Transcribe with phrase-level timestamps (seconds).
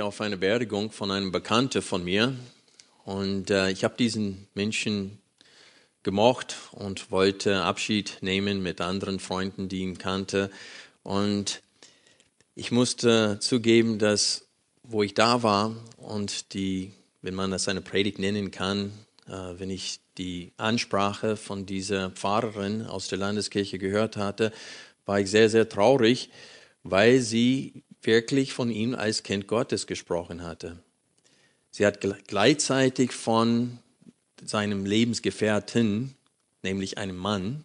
[0.00, 2.34] Auf einer Beerdigung von einem Bekannten von mir
[3.04, 5.18] und äh, ich habe diesen Menschen
[6.02, 10.50] gemocht und wollte Abschied nehmen mit anderen Freunden, die ihn kannte.
[11.02, 11.62] Und
[12.54, 14.46] ich musste zugeben, dass
[14.82, 18.92] wo ich da war und die, wenn man das eine Predigt nennen kann,
[19.26, 24.52] äh, wenn ich die Ansprache von dieser Pfarrerin aus der Landeskirche gehört hatte,
[25.06, 26.30] war ich sehr, sehr traurig,
[26.82, 30.78] weil sie wirklich von ihm als Kind Gottes gesprochen hatte.
[31.70, 33.78] Sie hat gleichzeitig von
[34.42, 36.14] seinem Lebensgefährten,
[36.62, 37.64] nämlich einem Mann,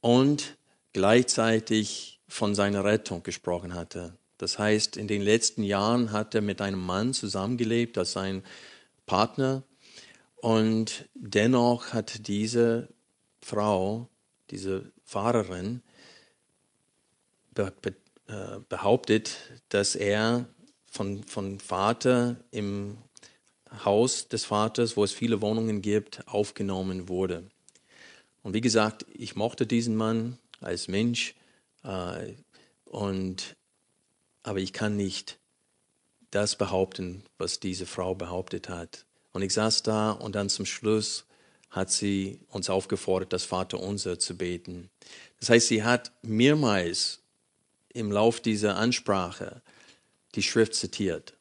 [0.00, 0.56] und
[0.92, 4.16] gleichzeitig von seiner Rettung gesprochen hatte.
[4.38, 8.42] Das heißt, in den letzten Jahren hat er mit einem Mann zusammengelebt als sein
[9.06, 9.62] Partner
[10.36, 12.88] und dennoch hat diese
[13.40, 14.08] Frau,
[14.50, 15.82] diese Fahrerin,
[18.28, 19.36] äh, behauptet,
[19.68, 20.46] dass er
[20.86, 22.98] von, von Vater im
[23.84, 27.44] Haus des Vaters, wo es viele Wohnungen gibt, aufgenommen wurde.
[28.42, 31.34] Und wie gesagt, ich mochte diesen Mann als Mensch,
[31.82, 32.34] äh,
[32.84, 33.56] und,
[34.42, 35.38] aber ich kann nicht
[36.30, 39.04] das behaupten, was diese Frau behauptet hat.
[39.32, 41.26] Und ich saß da und dann zum Schluss
[41.70, 44.88] hat sie uns aufgefordert, das Vaterunser zu beten.
[45.40, 47.20] Das heißt, sie hat mehrmals
[47.96, 49.62] im Lauf dieser Ansprache
[50.34, 51.34] die Schrift zitiert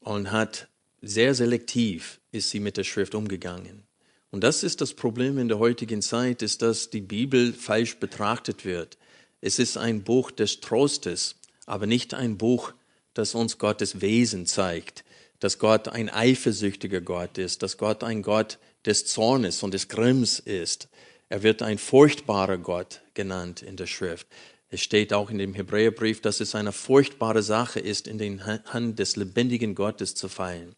[0.00, 0.68] und hat
[1.02, 3.84] sehr selektiv ist sie mit der Schrift umgegangen.
[4.30, 8.64] Und das ist das Problem in der heutigen Zeit, ist, dass die Bibel falsch betrachtet
[8.64, 8.98] wird.
[9.40, 12.72] Es ist ein Buch des Trostes, aber nicht ein Buch,
[13.12, 15.04] das uns Gottes Wesen zeigt,
[15.38, 20.40] dass Gott ein eifersüchtiger Gott ist, dass Gott ein Gott des Zornes und des Grimms
[20.40, 20.88] ist.
[21.28, 24.26] Er wird ein furchtbarer Gott genannt in der Schrift.
[24.74, 28.98] Es steht auch in dem Hebräerbrief, dass es eine furchtbare Sache ist, in den Hand
[28.98, 30.74] des lebendigen Gottes zu fallen.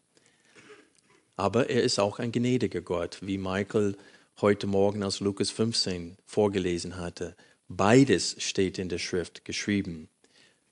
[1.35, 3.95] Aber er ist auch ein gnädiger Gott, wie Michael
[4.39, 7.35] heute Morgen aus Lukas 15 vorgelesen hatte.
[7.69, 10.09] Beides steht in der Schrift geschrieben.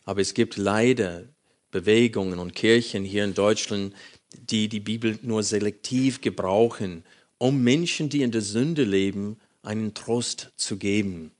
[0.04, 1.24] Aber es gibt leider
[1.72, 3.96] Bewegungen und Kirchen hier in Deutschland,
[4.34, 7.04] die die Bibel nur selektiv gebrauchen,
[7.40, 11.32] um Menschen, die in der Sünde leben, einen Trost zu geben.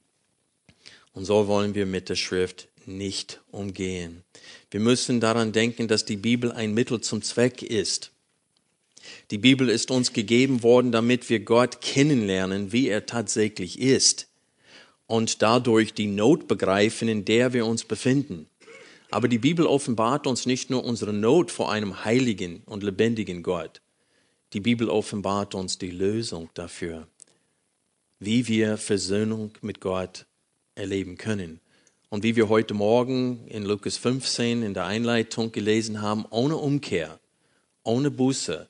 [1.16, 4.22] Und so wollen wir mit der Schrift nicht umgehen.
[4.70, 8.12] Wir müssen daran denken, dass die Bibel ein Mittel zum Zweck ist.
[9.30, 14.28] Die Bibel ist uns gegeben worden, damit wir Gott kennenlernen, wie er tatsächlich ist
[15.06, 18.46] und dadurch die Not begreifen, in der wir uns befinden.
[19.10, 23.80] Aber die Bibel offenbart uns nicht nur unsere Not vor einem heiligen und lebendigen Gott.
[24.52, 27.08] Die Bibel offenbart uns die Lösung dafür,
[28.18, 30.26] wie wir Versöhnung mit Gott
[30.76, 31.60] erleben können.
[32.08, 37.18] Und wie wir heute Morgen in Lukas 15 in der Einleitung gelesen haben, ohne Umkehr,
[37.82, 38.68] ohne Buße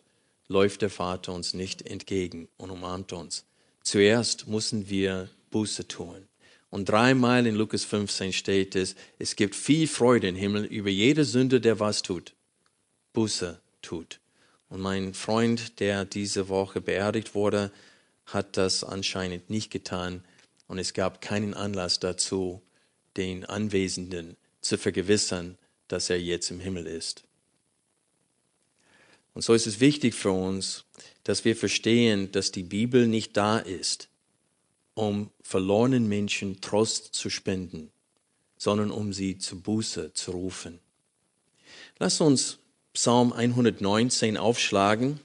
[0.48, 3.44] läuft der Vater uns nicht entgegen und umarmt uns.
[3.82, 6.26] Zuerst müssen wir Buße tun.
[6.70, 11.24] Und dreimal in Lukas 15 steht es, es gibt viel Freude im Himmel über jede
[11.24, 12.34] Sünde, der was tut.
[13.12, 14.20] Buße tut.
[14.68, 17.70] Und mein Freund, der diese Woche beerdigt wurde,
[18.26, 20.24] hat das anscheinend nicht getan.
[20.68, 22.62] Und es gab keinen Anlass dazu,
[23.16, 25.56] den Anwesenden zu vergewissern,
[25.88, 27.22] dass er jetzt im Himmel ist.
[29.34, 30.84] Und so ist es wichtig für uns,
[31.22, 34.08] dass wir verstehen, dass die Bibel nicht da ist,
[34.94, 37.90] um verlorenen Menschen Trost zu spenden,
[38.56, 40.78] sondern um sie zu Buße zu rufen.
[41.98, 42.58] Lass uns
[42.94, 45.20] Psalm 119 aufschlagen.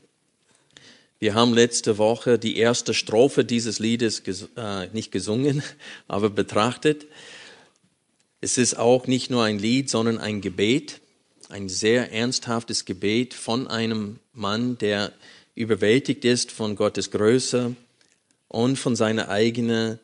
[1.21, 5.61] Wir haben letzte Woche die erste Strophe dieses Liedes ges äh, nicht gesungen,
[6.07, 7.05] aber betrachtet.
[8.41, 10.99] Es ist auch nicht nur ein Lied, sondern ein Gebet,
[11.49, 15.13] ein sehr ernsthaftes Gebet von einem Mann, der
[15.53, 17.75] überwältigt ist von Gottes Größe
[18.47, 19.99] und von, seiner eigene,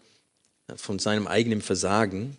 [0.76, 2.38] von seinem eigenen Versagen.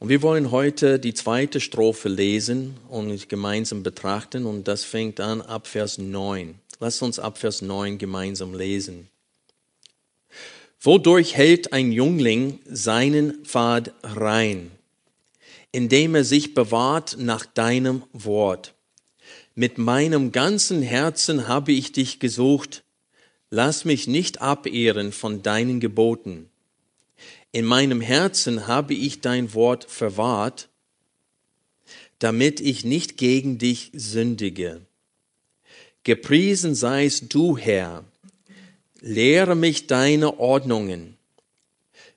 [0.00, 5.42] Und wir wollen heute die zweite Strophe lesen und gemeinsam betrachten und das fängt an
[5.42, 6.54] ab Vers 9.
[6.80, 9.10] Lass uns ab Vers 9 gemeinsam lesen.
[10.80, 14.70] Wodurch hält ein Jüngling seinen Pfad rein?
[15.70, 18.72] Indem er sich bewahrt nach deinem Wort.
[19.54, 22.84] Mit meinem ganzen Herzen habe ich dich gesucht.
[23.50, 26.49] Lass mich nicht abehren von deinen Geboten.
[27.52, 30.68] In meinem Herzen habe ich dein Wort verwahrt,
[32.20, 34.82] damit ich nicht gegen dich sündige.
[36.04, 38.04] Gepriesen seist du, Herr.
[39.00, 41.16] Lehre mich deine Ordnungen.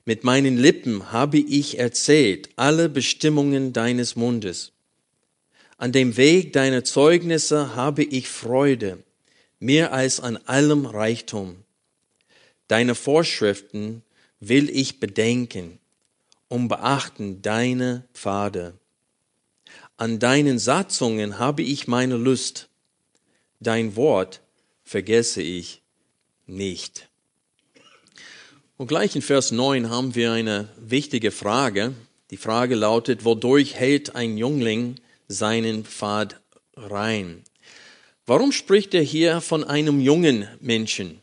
[0.06, 4.74] Mit meinen Lippen habe ich erzählt alle Bestimmungen deines Mundes.
[5.78, 9.02] An dem Weg deiner Zeugnisse habe ich Freude,
[9.60, 11.56] mehr als an allem Reichtum.
[12.68, 14.04] Deine Vorschriften
[14.48, 15.80] will ich bedenken,
[16.48, 18.74] um beachten deine Pfade.
[19.98, 22.70] An deinen Satzungen habe ich meine Lust.
[23.60, 24.42] Dein Wort
[24.84, 25.82] vergesse ich
[26.46, 27.10] nicht.
[28.78, 31.94] Und gleich in Vers 9 haben wir eine wichtige Frage.
[32.32, 34.96] Die Frage lautet, wodurch hält ein Jüngling
[35.28, 36.42] seinen Pfad
[36.76, 37.44] rein.
[38.26, 41.23] Warum spricht er hier von einem jungen Menschen?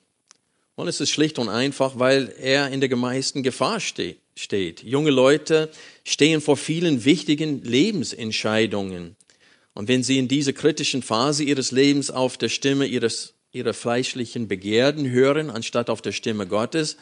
[0.81, 4.83] Und es ist schlicht und einfach, weil er in der meisten Gefahr steht.
[4.83, 5.69] Junge Leute
[6.05, 9.15] stehen vor vielen wichtigen Lebensentscheidungen.
[9.75, 14.49] Und wenn sie in dieser kritischen Phase ihres Lebens auf der Stimme ihres, ihrer fleischlichen
[14.49, 16.97] Begierden hören, anstatt auf der Stimme Gottes,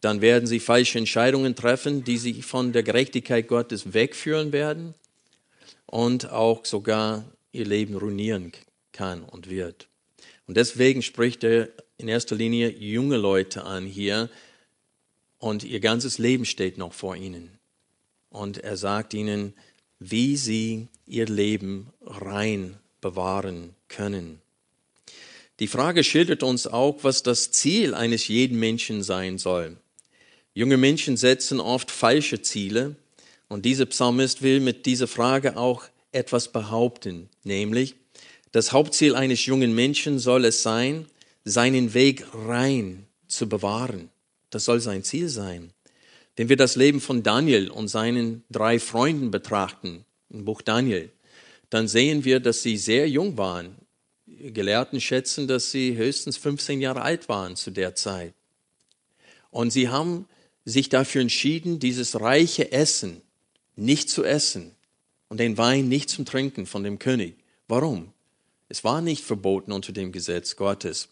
[0.00, 4.94] dann werden sie falsche Entscheidungen treffen, die sie von der Gerechtigkeit Gottes wegführen werden
[5.86, 8.50] und auch sogar ihr Leben ruinieren
[8.90, 9.86] kann und wird.
[10.48, 11.68] Und deswegen spricht er
[12.02, 14.28] in erster Linie junge Leute an hier
[15.38, 17.50] und ihr ganzes Leben steht noch vor ihnen.
[18.28, 19.54] Und er sagt ihnen,
[19.98, 24.40] wie sie ihr Leben rein bewahren können.
[25.60, 29.76] Die Frage schildert uns auch, was das Ziel eines jeden Menschen sein soll.
[30.54, 32.96] Junge Menschen setzen oft falsche Ziele
[33.48, 37.94] und dieser Psalmist will mit dieser Frage auch etwas behaupten, nämlich,
[38.50, 41.06] das Hauptziel eines jungen Menschen soll es sein,
[41.44, 44.10] seinen Weg rein zu bewahren.
[44.50, 45.72] Das soll sein Ziel sein.
[46.36, 51.10] Wenn wir das Leben von Daniel und seinen drei Freunden betrachten, im Buch Daniel,
[51.70, 53.74] dann sehen wir, dass sie sehr jung waren.
[54.26, 58.34] Gelehrten schätzen, dass sie höchstens 15 Jahre alt waren zu der Zeit.
[59.50, 60.26] Und sie haben
[60.64, 63.20] sich dafür entschieden, dieses reiche Essen
[63.76, 64.72] nicht zu essen
[65.28, 67.36] und den Wein nicht zum Trinken von dem König.
[67.68, 68.12] Warum?
[68.68, 71.08] Es war nicht verboten unter dem Gesetz Gottes,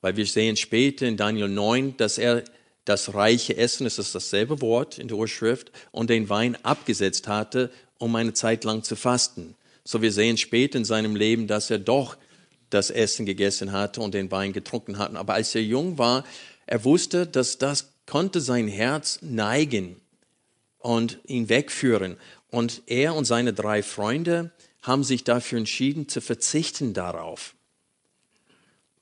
[0.00, 2.44] weil wir sehen später in Daniel 9, dass er
[2.84, 7.70] das reiche Essen, es ist dasselbe Wort in der Urschrift, und den Wein abgesetzt hatte,
[7.98, 9.54] um eine Zeit lang zu fasten.
[9.84, 12.16] So wir sehen später in seinem Leben, dass er doch
[12.70, 15.14] das Essen gegessen hatte und den Wein getrunken hat.
[15.16, 16.24] Aber als er jung war,
[16.66, 19.96] er wusste, dass das konnte sein Herz neigen
[20.78, 22.16] und ihn wegführen.
[22.50, 24.50] Und er und seine drei Freunde
[24.82, 27.54] haben sich dafür entschieden zu verzichten darauf.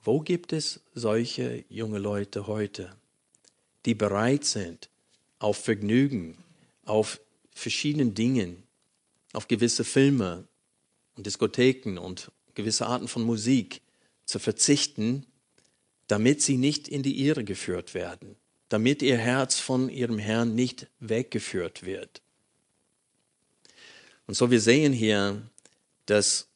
[0.06, 2.94] Wo gibt es solche junge Leute heute,
[3.87, 4.88] die bereit sind,
[5.41, 6.38] auf Vergnügen,
[6.85, 7.20] auf
[7.53, 8.62] verschiedenen Dingen,
[9.32, 10.47] auf gewisse Filme
[11.17, 13.81] und Diskotheken und gewisse Arten von Musik
[14.26, 15.26] zu verzichten,
[16.06, 18.37] damit sie nicht in die Irre geführt werden,
[18.69, 22.23] damit ihr Herz von ihrem Herrn nicht weggeführt wird.
[24.29, 25.43] Und so wir sehen hier,
[26.06, 26.47] dass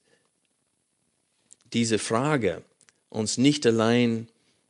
[1.73, 2.63] diese Frage
[3.11, 4.29] uns nicht allein,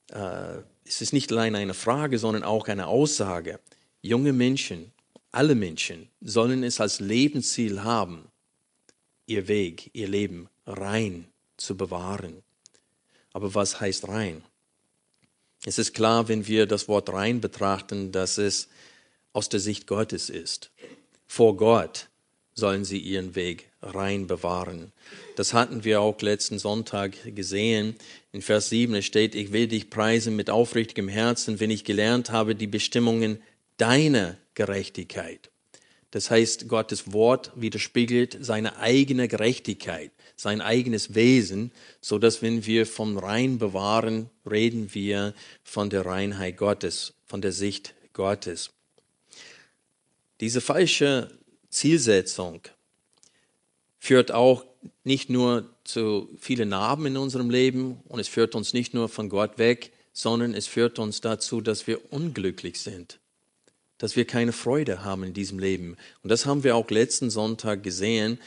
[0.08, 3.60] äh, es ist nicht allein eine Frage, sondern auch eine Aussage.
[4.02, 4.90] Junge Menschen,
[5.30, 8.26] alle Menschen sollen es als Lebensziel haben,
[9.26, 12.42] ihr Weg, ihr Leben rein zu bewahren.
[13.32, 14.42] Aber was heißt rein?
[15.64, 18.68] Es ist klar, wenn wir das Wort rein betrachten, dass es
[19.32, 20.70] aus der Sicht Gottes ist.
[21.26, 22.08] Vor Gott
[22.60, 24.92] sollen sie ihren Weg rein bewahren.
[25.34, 27.96] Das hatten wir auch letzten Sonntag gesehen.
[28.30, 32.54] In Vers 7 steht, ich will dich preisen mit aufrichtigem Herzen, wenn ich gelernt habe
[32.54, 33.42] die Bestimmungen
[33.78, 35.50] deiner Gerechtigkeit.
[36.10, 42.84] Das heißt, Gottes Wort widerspiegelt seine eigene Gerechtigkeit, sein eigenes Wesen, so dass wenn wir
[42.86, 48.70] vom Rein bewahren, reden wir von der Reinheit Gottes, von der Sicht Gottes.
[50.40, 51.30] Diese falsche
[51.70, 52.60] Zielsetzung
[53.98, 54.64] führt auch
[55.04, 59.28] nicht nur zu vielen Narben in unserem Leben und es führt uns nicht nur von
[59.28, 63.20] Gott weg, sondern es führt uns dazu, dass wir unglücklich sind
[64.00, 65.96] dass wir keine Freude haben in diesem Leben.
[66.22, 68.38] Und das haben wir auch letzten Sonntag gesehen.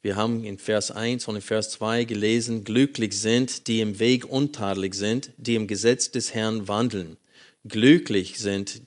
[0.00, 4.24] Wir haben in Vers 1 und in Vers 2 gelesen, glücklich sind, die im Weg
[4.24, 7.16] untadelig sind, die im Gesetz des Herrn wandeln.
[7.66, 8.82] Glücklich sind,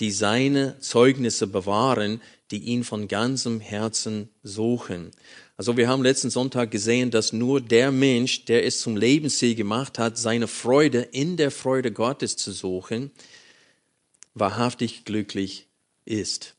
[0.00, 2.20] die seine Zeugnisse bewahren,
[2.50, 5.10] die ihn von ganzem Herzen suchen.
[5.56, 9.98] Also wir haben letzten Sonntag gesehen, dass nur der Mensch, der es zum Lebensziel gemacht
[9.98, 13.10] hat, seine Freude in der Freude Gottes zu suchen,
[14.34, 15.68] wahrhaftig glücklich
[16.04, 16.54] ist.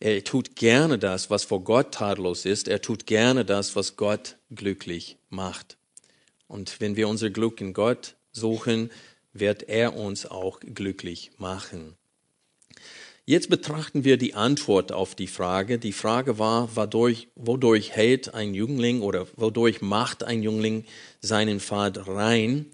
[0.00, 2.68] Er tut gerne das, was vor Gott tadellos ist.
[2.68, 5.78] Er tut gerne das, was Gott glücklich macht.
[6.46, 8.90] Und wenn wir unser Glück in Gott suchen,
[9.32, 11.96] wird er uns auch glücklich machen.
[13.26, 15.78] Jetzt betrachten wir die Antwort auf die Frage.
[15.78, 20.84] Die Frage war, wodurch, wodurch hält ein Jüngling oder wodurch macht ein Jüngling
[21.22, 22.66] seinen Pfad rein?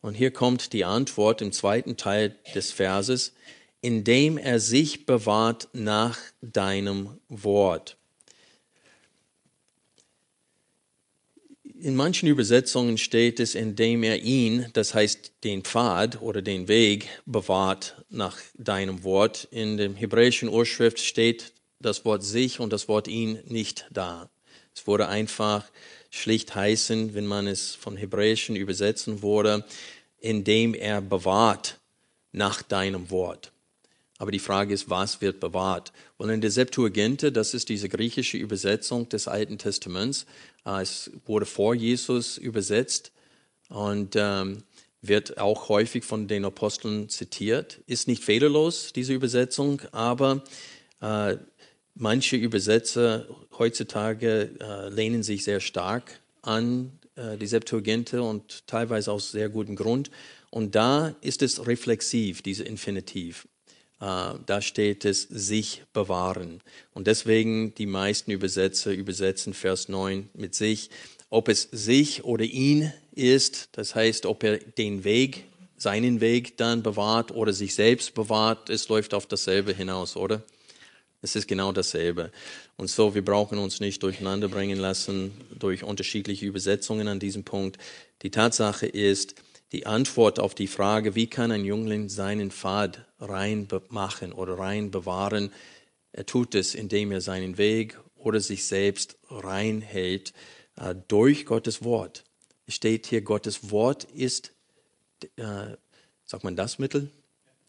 [0.00, 3.34] Und hier kommt die Antwort im zweiten Teil des Verses,
[3.82, 7.97] indem er sich bewahrt nach deinem Wort.
[11.80, 17.08] In manchen Übersetzungen steht es, indem er ihn, das heißt den Pfad oder den Weg,
[17.24, 19.48] bewahrt nach deinem Wort.
[19.50, 24.28] In dem hebräischen Urschrift steht das Wort sich und das Wort ihn nicht da.
[24.74, 25.64] Es wurde einfach
[26.10, 29.64] schlicht heißen, wenn man es von Hebräischen übersetzen würde,
[30.18, 31.78] indem er bewahrt
[32.32, 33.52] nach deinem Wort.
[34.18, 35.92] Aber die Frage ist, was wird bewahrt?
[36.16, 40.26] Und in der Septuaginte, das ist diese griechische Übersetzung des Alten Testaments,
[40.66, 43.12] äh, es wurde vor Jesus übersetzt
[43.68, 44.64] und ähm,
[45.00, 47.80] wird auch häufig von den Aposteln zitiert.
[47.86, 50.42] Ist nicht fehlerlos, diese Übersetzung, aber
[51.00, 51.36] äh,
[51.94, 56.92] manche Übersetzer heutzutage äh, lehnen sich sehr stark an
[57.40, 60.08] die Septuaginte und teilweise aus sehr gutem Grund.
[60.50, 63.48] Und da ist es reflexiv, diese Infinitiv.
[64.00, 66.60] Uh, da steht es sich bewahren.
[66.94, 70.90] Und deswegen die meisten Übersetzer übersetzen Vers 9 mit sich.
[71.30, 76.84] Ob es sich oder ihn ist, das heißt, ob er den Weg, seinen Weg dann
[76.84, 80.42] bewahrt oder sich selbst bewahrt, es läuft auf dasselbe hinaus, oder?
[81.20, 82.30] Es ist genau dasselbe.
[82.76, 87.78] Und so, wir brauchen uns nicht durcheinander bringen lassen durch unterschiedliche Übersetzungen an diesem Punkt.
[88.22, 89.34] Die Tatsache ist,
[89.72, 94.90] die Antwort auf die Frage, wie kann ein Jüngling seinen Pfad rein machen oder rein
[94.90, 95.52] bewahren,
[96.12, 100.32] er tut es, indem er seinen Weg oder sich selbst rein hält
[100.76, 102.24] äh, durch Gottes Wort.
[102.66, 104.52] Es steht hier, Gottes Wort ist,
[105.36, 105.76] äh,
[106.24, 107.10] sagt man das Mittel?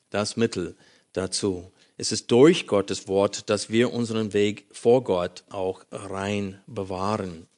[0.09, 0.75] Das Mittel
[1.13, 1.71] dazu.
[1.97, 7.48] Es ist durch Gottes Wort, dass wir unseren Weg vor Gott auch rein bewahren.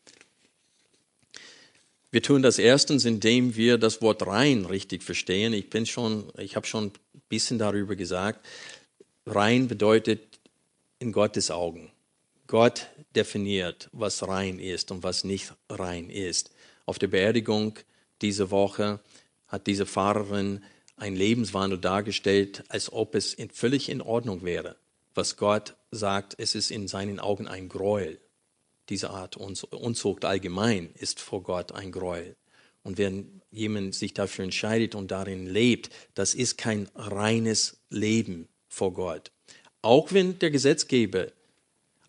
[2.13, 5.53] Wir tun das erstens, indem wir das Wort rein richtig verstehen.
[5.53, 8.45] Ich bin schon, ich habe schon ein bisschen darüber gesagt.
[9.25, 10.39] Rein bedeutet
[10.99, 11.89] in Gottes Augen.
[12.47, 16.51] Gott definiert, was rein ist und was nicht rein ist.
[16.85, 17.79] Auf der Beerdigung
[18.21, 18.99] diese Woche
[19.47, 20.61] hat diese Pfarrerin
[20.97, 24.75] einen Lebenswandel dargestellt, als ob es völlig in Ordnung wäre.
[25.15, 28.19] Was Gott sagt, es ist in seinen Augen ein Gräuel
[28.89, 32.35] diese Art Unzucht allgemein ist vor Gott ein Gräuel.
[32.83, 38.93] Und wenn jemand sich dafür entscheidet und darin lebt, das ist kein reines Leben vor
[38.93, 39.31] Gott.
[39.81, 41.27] Auch wenn der Gesetzgeber,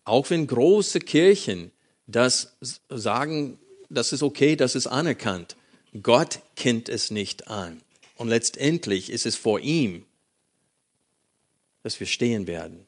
[0.03, 1.71] auch wenn große Kirchen
[2.07, 2.57] das
[2.89, 5.55] sagen, das ist okay, das ist anerkannt,
[6.01, 7.81] Gott kennt es nicht an.
[8.15, 10.05] Und letztendlich ist es vor ihm,
[11.83, 12.87] dass wir stehen werden.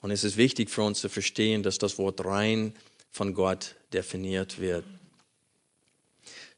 [0.00, 2.74] Und es ist wichtig für uns zu verstehen, dass das Wort rein
[3.10, 4.84] von Gott definiert wird.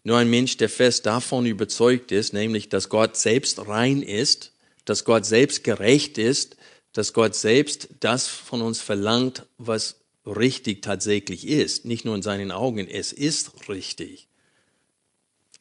[0.02, 4.52] Nur ein Mensch, der fest davon überzeugt ist, nämlich, dass Gott selbst rein ist,
[4.84, 6.56] dass Gott selbst gerecht ist,
[6.92, 12.50] dass Gott selbst das von uns verlangt, was richtig tatsächlich ist, nicht nur in seinen
[12.50, 14.28] Augen, es ist richtig,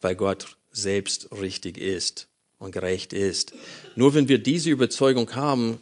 [0.01, 3.53] weil Gott selbst richtig ist und gerecht ist.
[3.95, 5.79] Nur wenn wir diese Überzeugung haben,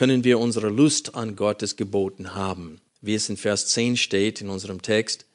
[0.00, 2.80] können wir unsere Lust an Gottes Geboten haben.
[3.02, 5.26] Wie es in Vers 10 steht in unserem Text,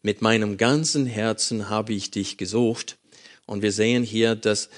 [0.00, 2.98] mit meinem ganzen Herzen habe ich dich gesucht.
[3.46, 4.68] Und wir sehen hier, dass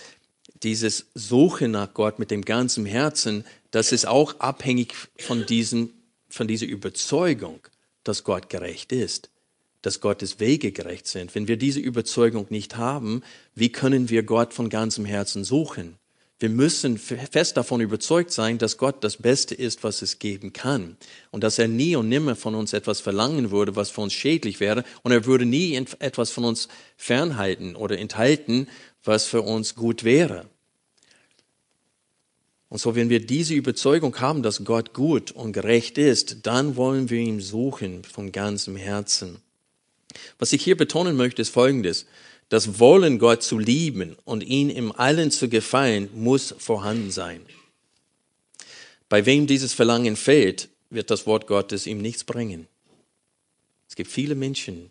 [0.62, 5.90] dieses Suchen nach Gott mit dem ganzen Herzen, das ist auch abhängig von, diesem,
[6.30, 7.60] von dieser Überzeugung,
[8.02, 9.28] dass Gott gerecht ist,
[9.82, 11.34] dass Gottes Wege gerecht sind.
[11.34, 13.22] Wenn wir diese Überzeugung nicht haben,
[13.54, 15.98] wie können wir Gott von ganzem Herzen suchen?
[16.44, 20.98] Wir müssen fest davon überzeugt sein, dass Gott das Beste ist, was es geben kann.
[21.30, 24.60] Und dass er nie und nimmer von uns etwas verlangen würde, was für uns schädlich
[24.60, 24.84] wäre.
[25.02, 28.68] Und er würde nie etwas von uns fernhalten oder enthalten,
[29.04, 30.44] was für uns gut wäre.
[32.68, 37.08] Und so, wenn wir diese Überzeugung haben, dass Gott gut und gerecht ist, dann wollen
[37.08, 39.38] wir ihn suchen von ganzem Herzen.
[40.38, 42.04] Was ich hier betonen möchte, ist Folgendes.
[42.48, 47.40] Das Wollen, Gott zu lieben und ihn im Allen zu gefallen, muss vorhanden sein.
[49.08, 52.66] Bei wem dieses Verlangen fehlt, wird das Wort Gottes ihm nichts bringen.
[53.88, 54.90] Es gibt viele Menschen,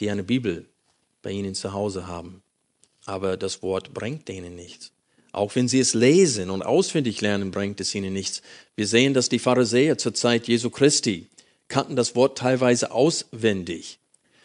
[0.00, 0.66] die eine Bibel
[1.22, 2.42] bei ihnen zu Hause haben,
[3.04, 4.92] aber das Wort bringt denen nichts.
[5.32, 8.42] Auch wenn sie es lesen und auswendig lernen, bringt es ihnen nichts.
[8.76, 11.28] Wir sehen, dass die Pharisäer zur Zeit Jesu Christi
[11.66, 13.98] kannten das Wort teilweise auswendig.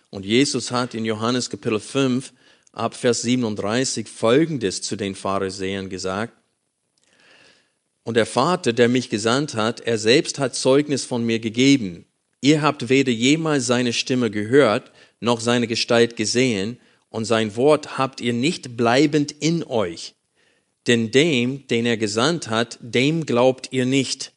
[0.09, 2.33] Und Jesus hat in Johannes Kapitel 5
[2.71, 6.33] ab Vers 37 Folgendes zu den Pharisäern gesagt.
[8.03, 12.05] Und der Vater, der mich gesandt hat, er selbst hat Zeugnis von mir gegeben.
[12.41, 18.21] Ihr habt weder jemals seine Stimme gehört, noch seine Gestalt gesehen, und sein Wort habt
[18.21, 20.15] ihr nicht bleibend in euch.
[20.87, 24.31] Denn dem, den er gesandt hat, dem glaubt ihr nicht.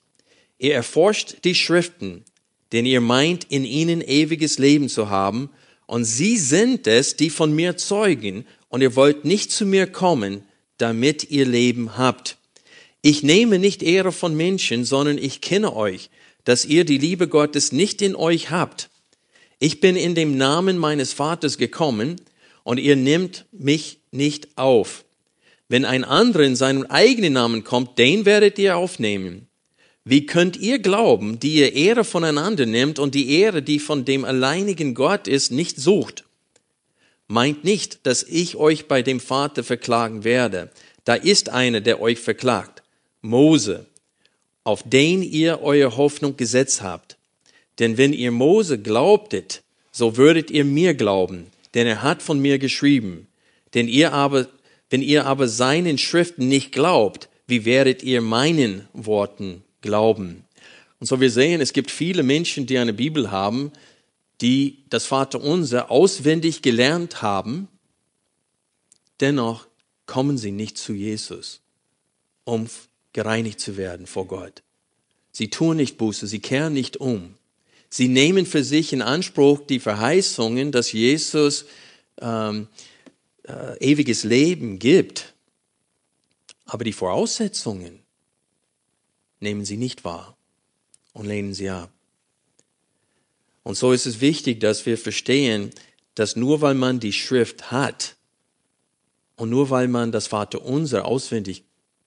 [0.58, 2.24] Ihr erforscht die Schriften,
[2.72, 5.50] denn ihr meint, in ihnen ewiges Leben zu haben,
[5.92, 10.42] und sie sind es, die von mir zeugen, und ihr wollt nicht zu mir kommen,
[10.78, 12.38] damit ihr Leben habt.
[13.02, 16.08] Ich nehme nicht Ehre von Menschen, sondern ich kenne euch,
[16.44, 18.88] dass ihr die Liebe Gottes nicht in euch habt.
[19.58, 22.22] Ich bin in dem Namen meines Vaters gekommen,
[22.62, 25.04] und ihr nehmt mich nicht auf.
[25.68, 29.46] Wenn ein anderer in seinem eigenen Namen kommt, den werdet ihr aufnehmen.
[30.04, 34.24] Wie könnt ihr glauben, die ihr Ehre voneinander nimmt und die Ehre, die von dem
[34.24, 36.24] alleinigen Gott ist, nicht sucht?
[37.28, 40.70] Meint nicht, dass ich euch bei dem Vater verklagen werde.
[41.04, 42.82] Da ist einer, der euch verklagt.
[43.20, 43.86] Mose,
[44.64, 47.16] auf den ihr eure Hoffnung gesetzt habt.
[47.78, 52.58] Denn wenn ihr Mose glaubtet, so würdet ihr mir glauben, denn er hat von mir
[52.58, 53.28] geschrieben.
[53.74, 54.48] Denn ihr aber,
[54.90, 60.44] wenn ihr aber seinen Schriften nicht glaubt, wie werdet ihr meinen Worten glauben.
[61.00, 63.72] Und so wir sehen, es gibt viele Menschen, die eine Bibel haben,
[64.40, 67.68] die das Vaterunser auswendig gelernt haben,
[69.20, 69.66] dennoch
[70.06, 71.60] kommen sie nicht zu Jesus,
[72.44, 72.68] um
[73.12, 74.62] gereinigt zu werden vor Gott.
[75.30, 77.34] Sie tun nicht Buße, sie kehren nicht um.
[77.88, 81.66] Sie nehmen für sich in Anspruch die Verheißungen, dass Jesus
[82.20, 82.68] ähm,
[83.44, 85.34] äh, ewiges Leben gibt.
[86.64, 88.01] Aber die Voraussetzungen
[89.42, 90.36] nehmen sie nicht wahr
[91.12, 91.92] und lehnen sie ab.
[93.62, 95.70] Und so ist es wichtig, dass wir verstehen,
[96.14, 98.16] dass nur weil man die Schrift hat
[99.36, 101.64] und nur weil man das Vaterunser auswendig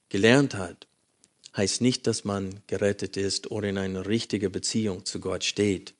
[0.09, 0.87] gelernt hat,
[1.55, 5.93] heißt nicht, dass man gerettet ist oder in einer richtigen Beziehung zu Gott steht.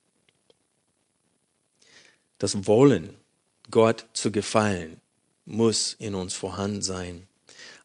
[2.38, 3.16] Das Wollen,
[3.72, 5.00] Gott zu gefallen,
[5.46, 7.28] muss in uns vorhanden sein.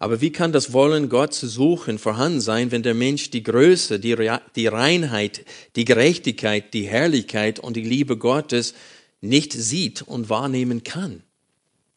[0.01, 4.01] Aber wie kann das Wollen, Gott zu suchen, vorhanden sein, wenn der Mensch die Größe,
[4.01, 4.17] die,
[4.57, 5.45] die Reinheit,
[5.77, 8.73] die Gerechtigkeit, die Herrlichkeit und die Liebe Gottes
[9.21, 11.23] nicht sieht und wahrnehmen kann?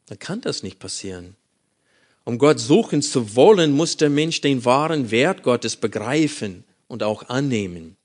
[0.08, 1.38] Dann kann das nicht passieren.
[2.26, 7.30] Um Gott suchen zu wollen, muss der Mensch den wahren Wert Gottes begreifen und auch
[7.30, 7.96] annehmen.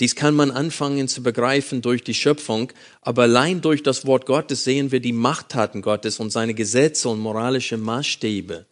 [0.00, 2.72] Dies kann man anfangen zu begreifen durch die Schöpfung,
[3.02, 7.20] aber allein durch das Wort Gottes sehen wir die Machttaten Gottes und seine Gesetze und
[7.20, 8.64] moralische Maßstäbe.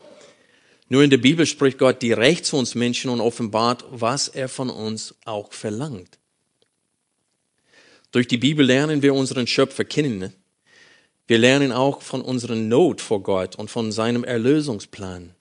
[0.88, 4.70] Nur in der Bibel spricht Gott direkt zu uns Menschen und offenbart, was er von
[4.70, 6.18] uns auch verlangt.
[8.12, 10.32] Durch die Bibel lernen wir unseren Schöpfer kennen.
[11.26, 15.34] Wir lernen auch von unserer Not vor Gott und von seinem Erlösungsplan.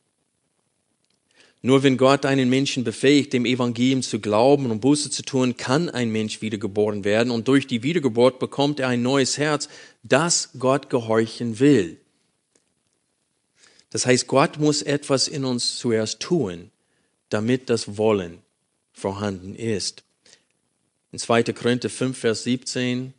[1.61, 5.89] Nur wenn Gott einen Menschen befähigt, dem Evangelium zu glauben und Buße zu tun, kann
[5.89, 9.69] ein Mensch wiedergeboren werden und durch die Wiedergeburt bekommt er ein neues Herz,
[10.03, 12.02] das Gott gehorchen will.
[13.93, 16.71] Das heißt, Gott muss etwas in uns zuerst tun,
[17.29, 18.39] damit das Wollen
[18.91, 20.03] vorhanden ist.
[21.11, 21.43] In 2.
[21.53, 23.13] Korinther 5, Vers 17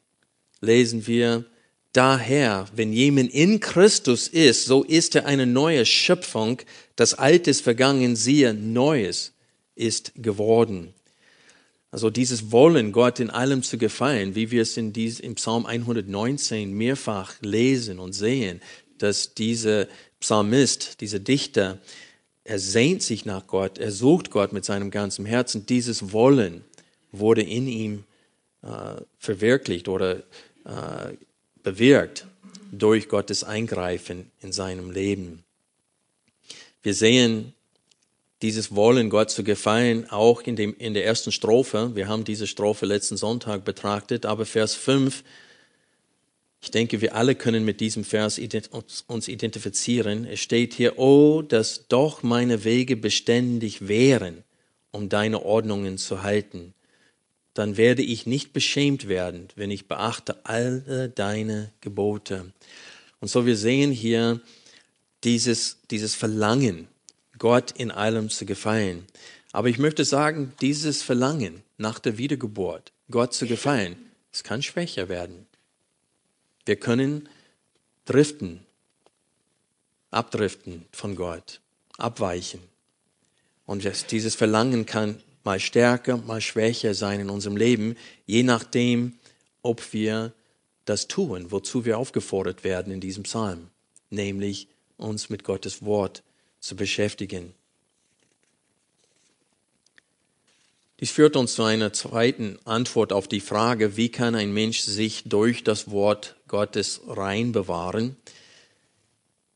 [0.60, 1.44] lesen wir,
[1.92, 6.60] Daher, wenn jemand in Christus ist, so ist er eine neue Schöpfung,
[6.96, 9.32] das Alte ist vergangen, siehe, Neues
[9.76, 10.92] ist geworden.
[11.92, 15.66] Also dieses Wollen, Gott in allem zu gefallen, wie wir es in dies, im Psalm
[15.66, 18.60] 119 mehrfach lesen und sehen,
[18.98, 19.88] dass diese
[20.20, 21.78] Psalmist, dieser Dichter,
[22.44, 25.66] er sehnt sich nach Gott, er sucht Gott mit seinem ganzen Herzen.
[25.66, 26.64] Dieses Wollen
[27.12, 28.04] wurde in ihm
[28.62, 30.16] äh, verwirklicht oder
[30.64, 31.14] äh,
[31.62, 32.26] bewirkt
[32.70, 35.44] durch Gottes Eingreifen in seinem Leben.
[36.82, 37.54] Wir sehen
[38.42, 41.92] dieses Wollen, Gott zu gefallen, auch in, dem, in der ersten Strophe.
[41.94, 45.24] Wir haben diese Strophe letzten Sonntag betrachtet, aber Vers 5
[46.64, 48.40] ich denke, wir alle können mit diesem Vers
[49.06, 50.24] uns identifizieren.
[50.24, 54.44] Es steht hier, oh, dass doch meine Wege beständig wären,
[54.90, 56.72] um deine Ordnungen zu halten.
[57.52, 62.50] Dann werde ich nicht beschämt werden, wenn ich beachte alle deine Gebote.
[63.20, 64.40] Und so wir sehen hier
[65.22, 66.88] dieses, dieses Verlangen,
[67.38, 69.04] Gott in allem zu gefallen.
[69.52, 73.96] Aber ich möchte sagen, dieses Verlangen nach der Wiedergeburt, Gott zu gefallen,
[74.32, 75.46] es kann schwächer werden.
[76.66, 77.28] Wir können
[78.04, 78.60] driften,
[80.10, 81.60] abdriften von Gott,
[81.98, 82.60] abweichen.
[83.66, 87.96] Und dieses Verlangen kann mal stärker, mal schwächer sein in unserem Leben,
[88.26, 89.18] je nachdem,
[89.62, 90.32] ob wir
[90.84, 93.68] das tun, wozu wir aufgefordert werden in diesem Psalm,
[94.10, 96.22] nämlich uns mit Gottes Wort
[96.60, 97.54] zu beschäftigen.
[101.00, 105.24] Dies führt uns zu einer zweiten Antwort auf die Frage, wie kann ein Mensch sich
[105.24, 108.16] durch das Wort Gottes rein bewahren,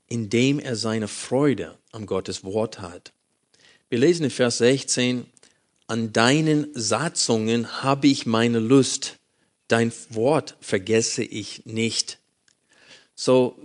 [0.08, 3.12] indem er seine Freude am Gottes Wort hat.
[3.88, 5.26] Wir lesen in Vers 16,
[5.86, 9.16] an deinen Satzungen habe ich meine Lust,
[9.68, 12.18] dein Wort vergesse ich nicht.
[13.14, 13.58] So,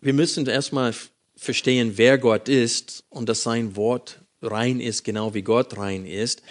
[0.00, 0.94] wir müssen erstmal
[1.36, 6.42] verstehen, wer Gott ist und dass sein Wort rein ist, genau wie Gott rein ist.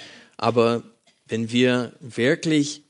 [0.42, 0.84] Aber
[1.28, 2.82] wenn wir wirklich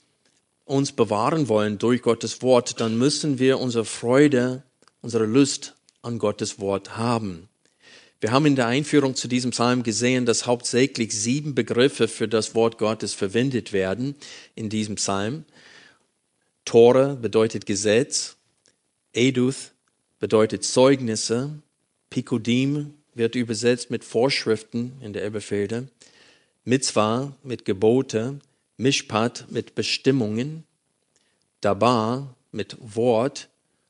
[0.65, 4.61] uns bewahren wollen durch Gottes Wort, dann müssen wir unsere Freude,
[5.01, 7.49] unsere Lust an Gottes Wort haben.
[8.21, 12.53] Wir haben in der Einführung zu diesem Psalm gesehen, dass hauptsächlich sieben Begriffe für das
[12.53, 14.13] Wort Gottes verwendet werden
[14.53, 15.43] in diesem Psalm.
[16.65, 18.35] Tore bedeutet Gesetz,
[19.11, 19.71] Eduth
[20.19, 21.49] bedeutet Zeugnisse,
[22.11, 25.87] Pikodim wird übersetzt mit Vorschriften in der Elberfelder,
[26.69, 28.37] Mitzvah mit Gebote,
[28.77, 30.65] Mishpat mit Bestimmungen,
[31.61, 33.49] Dabar mit Wort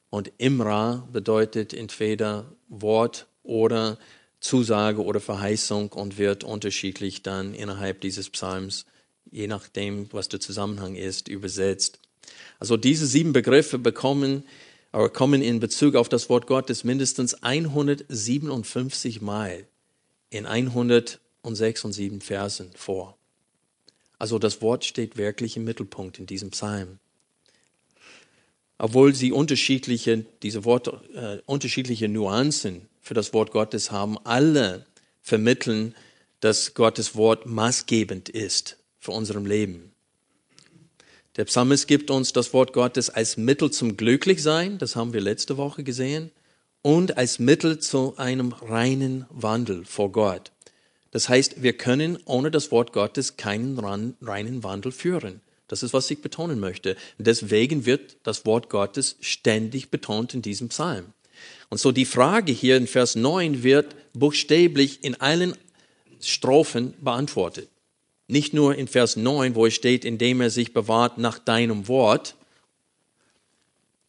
[0.10, 3.98] und Imra bedeutet entweder Wort oder
[4.39, 8.86] Zusage oder Verheißung und wird unterschiedlich dann innerhalb dieses Psalms,
[9.30, 12.00] je nachdem, was der Zusammenhang ist, übersetzt.
[12.60, 14.46] Also diese sieben Begriffe bekommen,
[14.94, 19.65] oder kommen in Bezug auf das Wort Gottes mindestens 157 Mal
[20.30, 23.17] in 100 und sechs und sieben Versen vor.
[24.17, 26.99] Also das Wort steht wirklich im Mittelpunkt in diesem Psalm.
[28.78, 34.86] Obwohl sie unterschiedliche, diese Worte, äh, unterschiedliche Nuancen für das Wort Gottes haben, alle
[35.21, 35.95] vermitteln,
[36.39, 39.91] dass Gottes Wort maßgebend ist für unserem Leben.
[41.36, 45.58] Der Psalmist gibt uns das Wort Gottes als Mittel zum Glücklichsein, das haben wir letzte
[45.58, 46.32] Woche gesehen,
[46.82, 50.52] und als Mittel zu einem reinen Wandel vor Gott.
[51.12, 55.41] Das heißt, wir können ohne das Wort Gottes keinen reinen Wandel führen.
[55.67, 56.95] Das ist, was ich betonen möchte.
[57.17, 61.13] Deswegen wird das Wort Gottes ständig betont in diesem Psalm.
[61.69, 65.56] Und so die Frage hier in Vers 9 wird buchstäblich in allen
[66.19, 67.69] Strophen beantwortet.
[68.28, 72.36] Nicht nur in Vers 9, wo es steht, indem er sich bewahrt nach deinem Wort.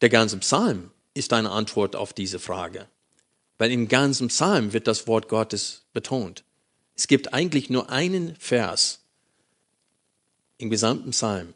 [0.01, 2.87] Der ganze Psalm ist eine Antwort auf diese Frage.
[3.59, 6.43] Weil im ganzen Psalm wird das Wort Gottes betont.
[7.01, 9.01] Es gibt eigentlich nur einen Vers
[10.59, 11.55] im gesamten Psalm,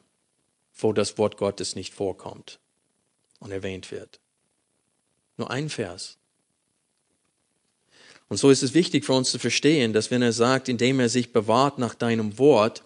[0.74, 2.60] wo das Wort Gottes nicht vorkommt
[3.40, 4.20] und erwähnt wird.
[5.36, 6.16] Nur ein Vers.
[8.30, 11.10] Und so ist es wichtig für uns zu verstehen, dass wenn er sagt, indem er
[11.10, 12.82] sich bewahrt nach deinem Wort,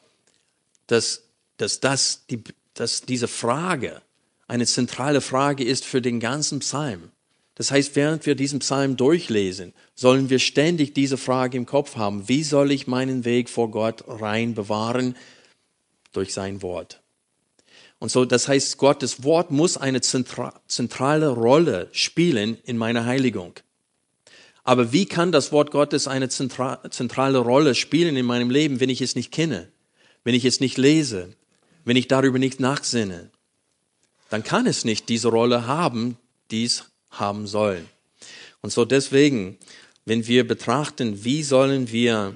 [0.88, 1.22] dass,
[1.58, 2.42] dass, das die,
[2.74, 4.02] dass diese Frage
[4.48, 7.12] eine zentrale Frage ist für den ganzen Psalm.
[7.58, 12.28] Das heißt, während wir diesen Psalm durchlesen, sollen wir ständig diese Frage im Kopf haben.
[12.28, 15.16] Wie soll ich meinen Weg vor Gott rein bewahren?
[16.12, 17.02] Durch sein Wort.
[17.98, 23.54] Und so, das heißt, Gottes Wort muss eine zentrale Rolle spielen in meiner Heiligung.
[24.62, 29.00] Aber wie kann das Wort Gottes eine zentrale Rolle spielen in meinem Leben, wenn ich
[29.00, 29.68] es nicht kenne,
[30.22, 31.34] wenn ich es nicht lese,
[31.84, 33.30] wenn ich darüber nicht nachsinne?
[34.30, 36.18] Dann kann es nicht diese Rolle haben,
[36.52, 37.88] die es haben sollen.
[38.62, 39.58] Und so deswegen,
[40.04, 42.34] wenn wir betrachten, wie sollen wir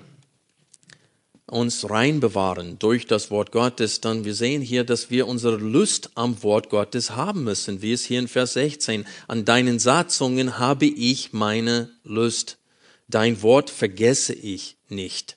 [1.47, 6.11] uns rein bewahren durch das Wort Gottes, dann wir sehen hier, dass wir unsere Lust
[6.15, 10.87] am Wort Gottes haben müssen, wie es hier in Vers 16, an deinen Satzungen habe
[10.87, 12.57] ich meine Lust,
[13.09, 15.37] dein Wort vergesse ich nicht.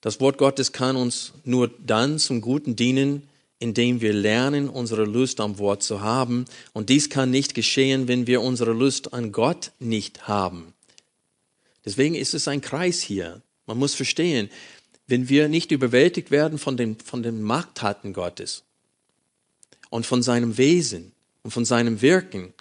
[0.00, 3.27] Das Wort Gottes kann uns nur dann zum Guten dienen,
[3.58, 6.44] indem wir lernen, unsere Lust am Wort zu haben.
[6.72, 10.74] Und dies kann nicht geschehen, wenn wir unsere Lust an Gott nicht haben.
[11.84, 13.42] Deswegen ist es ein Kreis hier.
[13.66, 14.48] Man muss verstehen,
[15.06, 18.62] wenn wir nicht überwältigt werden von den, von den Machttaten Gottes
[19.90, 22.52] und von seinem Wesen und von seinem Wirken,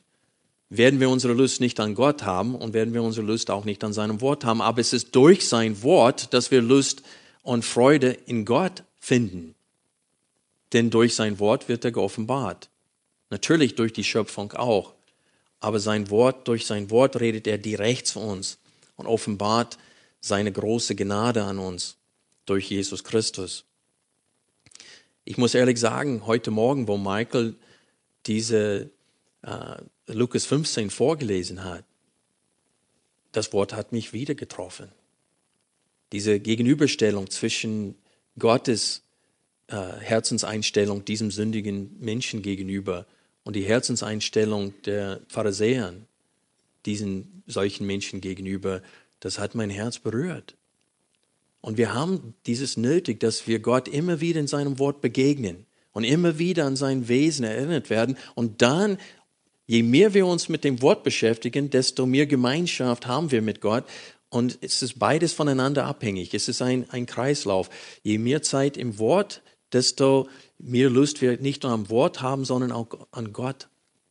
[0.70, 3.84] werden wir unsere Lust nicht an Gott haben und werden wir unsere Lust auch nicht
[3.84, 4.62] an seinem Wort haben.
[4.62, 7.04] Aber es ist durch sein Wort, dass wir Lust
[7.44, 9.56] und Freude in Gott finden
[10.74, 12.70] denn durch sein Wort wird er geoffenbart.
[13.30, 14.94] Natürlich durch die Schöpfung auch,
[15.60, 18.60] aber sein Wort, durch sein Wort redet er direkt zu uns
[18.96, 19.78] und offenbart
[20.20, 21.98] seine große Gnade an uns
[22.46, 23.66] durch Jesus Christus.
[25.26, 27.56] Ich muss ehrlich sagen, heute Morgen, wo Michael
[28.26, 28.90] diese
[29.42, 29.76] äh,
[30.08, 31.84] Lukas 15 vorgelesen hat,
[33.34, 34.92] das Wort hat mich wieder getroffen.
[36.12, 37.96] Diese Gegenüberstellung zwischen
[38.40, 39.04] Gottes
[39.68, 43.06] äh, Herzenseinstellung diesem sündigen Menschen gegenüber
[43.44, 46.06] und die Herzenseinstellung der Pharisäern
[46.86, 48.82] diesen solchen Menschen gegenüber,
[49.20, 50.56] das hat mein Herz berührt.
[51.62, 56.04] Und wir haben dieses nötig, dass wir Gott immer wieder in seinem Wort begegnen und
[56.04, 58.18] immer wieder an sein Wesen erinnert werden.
[58.36, 58.98] Und dann,
[59.66, 63.84] je mehr wir uns mit dem Wort beschäftigen, desto mehr Gemeinschaft haben wir mit Gott.
[64.30, 66.34] Und es ist beides voneinander abhängig.
[66.34, 67.70] Es ist ein, ein Kreislauf.
[68.04, 69.42] Je mehr Zeit im Wort,
[69.74, 73.70] desto mehr Lust wir nicht nur am Wort haben, sondern auch an Gott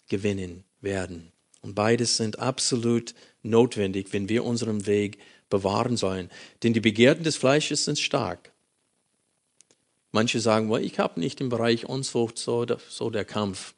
[0.08, 1.32] gewinnen werden.
[1.62, 6.30] Und beides sind absolut notwendig, wenn wir unseren Weg bewahren sollen.
[6.62, 8.52] Denn die Begierden des Fleisches sind stark.
[10.12, 13.74] Manche sagen, well, ich habe nicht im Bereich Unzucht so, so der Kampf.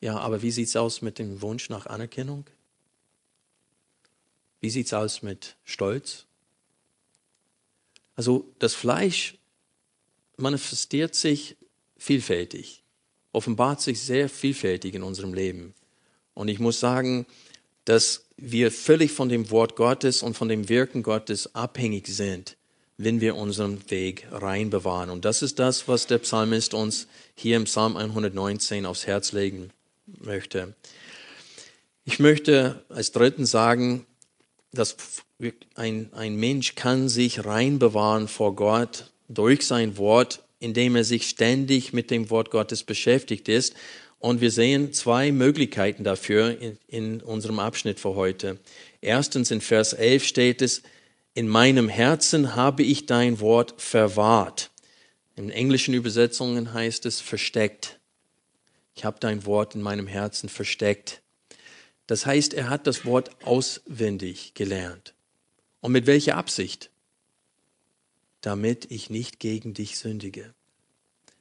[0.00, 2.44] Ja, aber wie sieht es aus mit dem Wunsch nach Anerkennung?
[4.60, 6.26] Wie sieht es aus mit Stolz?
[8.14, 9.38] Also das Fleisch
[10.36, 11.56] manifestiert sich
[11.96, 12.82] vielfältig,
[13.32, 15.74] offenbart sich sehr vielfältig in unserem Leben.
[16.34, 17.26] Und ich muss sagen,
[17.84, 22.56] dass wir völlig von dem Wort Gottes und von dem Wirken Gottes abhängig sind,
[22.96, 25.10] wenn wir unseren Weg rein bewahren.
[25.10, 29.70] Und das ist das, was der Psalmist uns hier im Psalm 119 aufs Herz legen
[30.06, 30.74] möchte.
[32.04, 34.06] Ich möchte als dritten sagen,
[34.72, 34.96] dass
[35.74, 41.28] ein, ein Mensch kann sich rein bewahren vor Gott durch sein Wort, indem er sich
[41.28, 43.74] ständig mit dem Wort Gottes beschäftigt ist
[44.22, 48.58] und wir sehen zwei Möglichkeiten dafür in, in, unserem Abschnitt für heute.
[49.00, 50.82] Erstens in Vers 11 steht es,
[51.34, 54.70] in meinem Herzen habe ich dein Wort verwahrt.
[55.34, 57.98] In englischen Übersetzungen heißt es versteckt.
[58.94, 61.20] Ich habe dein Wort in meinem Herzen versteckt.
[62.06, 65.14] Das heißt, er hat das Wort auswendig gelernt.
[65.80, 66.91] Und mit welcher Absicht?
[68.42, 70.52] Damit ich nicht gegen dich sündige.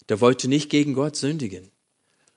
[0.10, 1.70] Der wollte nicht gegen Gott sündigen.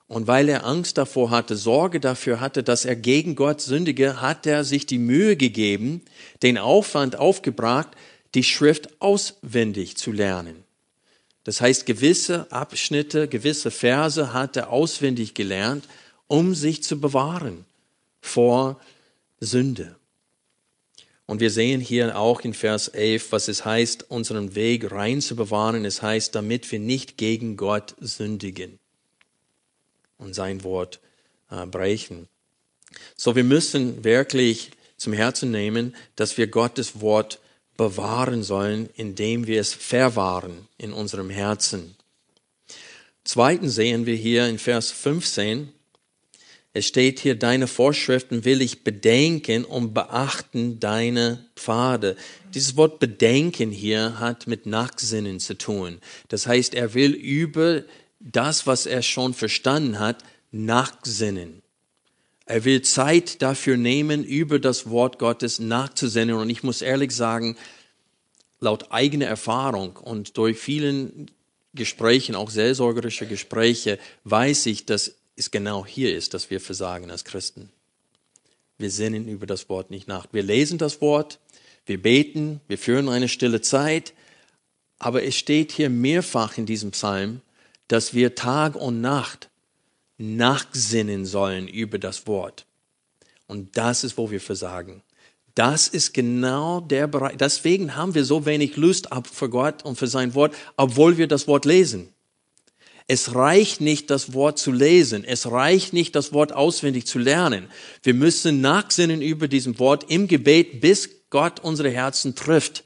[0.06, 4.46] Und weil er Angst davor hatte, Sorge dafür hatte, dass er gegen Gott sündige, hat
[4.46, 6.02] er sich die Mühe gegeben,
[6.42, 7.88] den Aufwand aufgebracht,
[8.34, 10.64] die Schrift auswendig zu lernen.
[11.44, 15.88] Das heißt, gewisse Abschnitte, gewisse Verse hat er auswendig gelernt,
[16.26, 17.64] um sich zu bewahren
[18.20, 18.80] vor
[19.40, 19.96] Sünde.
[21.26, 25.36] Und wir sehen hier auch in Vers 11, was es heißt, unseren Weg rein zu
[25.36, 25.84] bewahren.
[25.84, 28.78] Es heißt, damit wir nicht gegen Gott sündigen
[30.18, 31.00] und sein Wort
[31.50, 32.28] äh, brechen.
[33.16, 37.40] So, wir müssen wirklich zum Herzen nehmen, dass wir Gottes Wort
[37.76, 41.96] bewahren sollen, indem wir es verwahren in unserem Herzen.
[43.24, 45.72] Zweitens sehen wir hier in Vers 15,
[46.76, 52.16] es steht hier, deine Vorschriften will ich bedenken und beachten deine Pfade.
[52.52, 56.00] Dieses Wort bedenken hier hat mit Nachsinnen zu tun.
[56.28, 57.84] Das heißt, er will über
[58.18, 61.62] das, was er schon verstanden hat, nachsinnen.
[62.44, 66.34] Er will Zeit dafür nehmen, über das Wort Gottes nachzusinnen.
[66.34, 67.56] Und ich muss ehrlich sagen,
[68.58, 71.30] laut eigener Erfahrung und durch vielen
[71.72, 77.24] Gesprächen, auch seelsorgerische Gespräche, weiß ich, dass es genau hier ist, dass wir versagen als
[77.24, 77.70] Christen.
[78.78, 80.26] Wir sinnen über das Wort nicht nach.
[80.32, 81.40] Wir lesen das Wort,
[81.86, 84.14] wir beten, wir führen eine stille Zeit,
[84.98, 87.40] aber es steht hier mehrfach in diesem Psalm,
[87.88, 89.50] dass wir Tag und Nacht
[90.18, 92.66] nachsinnen sollen über das Wort.
[93.46, 95.02] Und das ist, wo wir versagen.
[95.54, 97.36] Das ist genau der Bereich.
[97.36, 101.46] Deswegen haben wir so wenig Lust für Gott und für sein Wort, obwohl wir das
[101.46, 102.13] Wort lesen.
[103.06, 105.24] Es reicht nicht, das Wort zu lesen.
[105.24, 107.68] Es reicht nicht, das Wort auswendig zu lernen.
[108.02, 112.84] Wir müssen nachsinnen über diesem Wort im Gebet, bis Gott unsere Herzen trifft.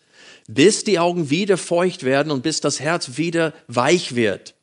[0.49, 4.55] Bis die Augen wieder feucht werden und bis das Herz wieder weich wird.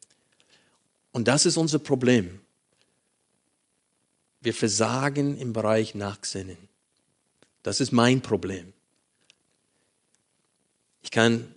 [1.11, 2.41] Und das ist unser Problem.
[4.41, 6.57] Wir versagen im Bereich Nachsinnen.
[7.63, 8.73] Das ist mein Problem.
[11.01, 11.54] Ich kann,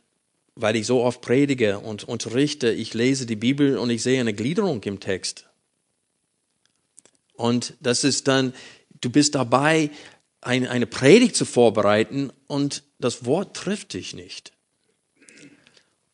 [0.61, 4.35] weil ich so oft predige und unterrichte, ich lese die Bibel und ich sehe eine
[4.35, 5.47] Gliederung im Text.
[7.35, 8.53] Und das ist dann,
[9.01, 9.91] du bist dabei,
[10.41, 14.53] eine Predigt zu vorbereiten und das Wort trifft dich nicht.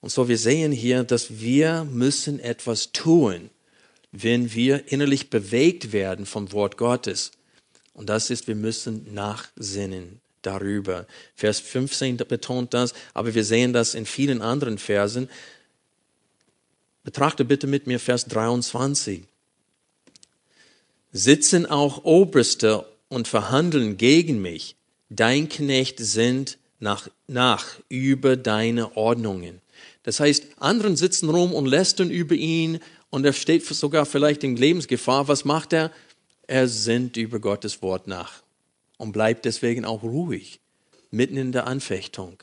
[0.01, 3.49] Und so wir sehen hier, dass wir müssen etwas tun,
[4.13, 7.31] wenn wir innerlich bewegt werden vom Wort Gottes.
[7.95, 11.07] Und das ist, wir müssen nachsinnen darüber.
[11.35, 15.29] Vers 15 betont das, aber wir sehen das in vielen anderen Versen.
[17.03, 19.25] Betrachte bitte mit mir Vers 23.
[21.13, 24.77] Sitzen auch Oberste und verhandeln gegen mich.
[25.11, 29.61] Dein Knecht sind nach, nach über deine Ordnungen.
[30.03, 32.81] Das heißt, anderen sitzen rum und lästern über ihn
[33.11, 35.29] und er steht sogar vielleicht in Lebensgefahr.
[35.29, 35.91] Was macht er?
[36.47, 38.44] Er sinnt über Gottes Wort nach
[38.97, 40.61] und bleibt deswegen auch ruhig,
[41.11, 42.43] mitten in der Anfechtung.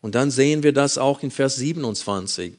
[0.00, 2.54] Und dann sehen wir das auch in Vers 27.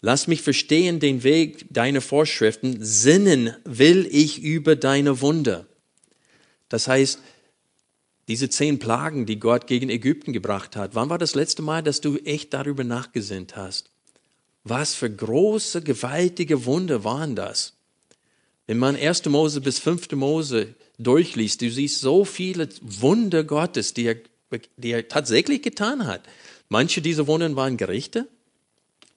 [0.00, 5.66] Lass mich verstehen den Weg deiner Vorschriften, sinnen will ich über deine Wunder.
[6.68, 7.20] Das heißt,
[8.28, 12.00] diese zehn Plagen, die Gott gegen Ägypten gebracht hat, wann war das letzte Mal, dass
[12.00, 13.90] du echt darüber nachgesinnt hast?
[14.64, 17.72] Was für große, gewaltige Wunder waren das?
[18.66, 19.24] Wenn man 1.
[19.26, 20.12] Mose bis 5.
[20.12, 24.16] Mose durchliest, du siehst so viele Wunder Gottes, die er,
[24.76, 26.22] die er tatsächlich getan hat.
[26.68, 28.28] Manche dieser Wunder waren Gerichte.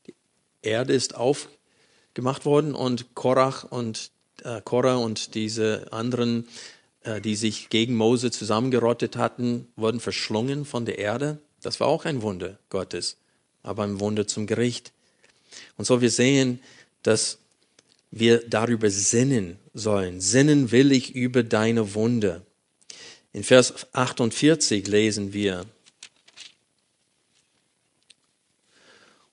[0.07, 0.13] Die
[0.61, 4.11] Erde ist aufgemacht worden und Korach und
[4.43, 6.47] äh, Korah und diese anderen
[7.03, 11.39] äh, die sich gegen Mose zusammengerottet hatten, wurden verschlungen von der Erde.
[11.61, 13.17] Das war auch ein Wunder Gottes,
[13.63, 14.91] aber ein Wunder zum Gericht.
[15.77, 16.61] Und so wir sehen,
[17.01, 17.39] dass
[18.11, 20.19] wir darüber sinnen sollen.
[20.21, 22.45] Sinnen will ich über deine Wunder.
[23.33, 25.65] In Vers 48 lesen wir,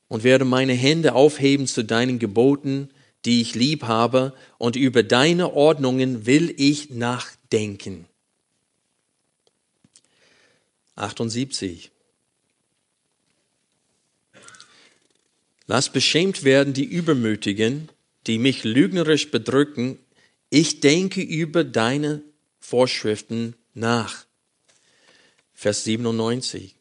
[0.09, 2.88] und werde meine Hände aufheben zu deinen Geboten,
[3.25, 8.07] die ich lieb habe, und über deine Ordnungen will ich nachdenken.
[10.95, 11.91] 78.
[15.67, 17.91] Lass beschämt werden die Übermütigen,
[18.29, 19.99] die mich lügnerisch bedrücken.
[20.51, 22.23] Ich denke über deine
[22.61, 24.27] Vorschriften nach.
[25.55, 26.77] Vers 97.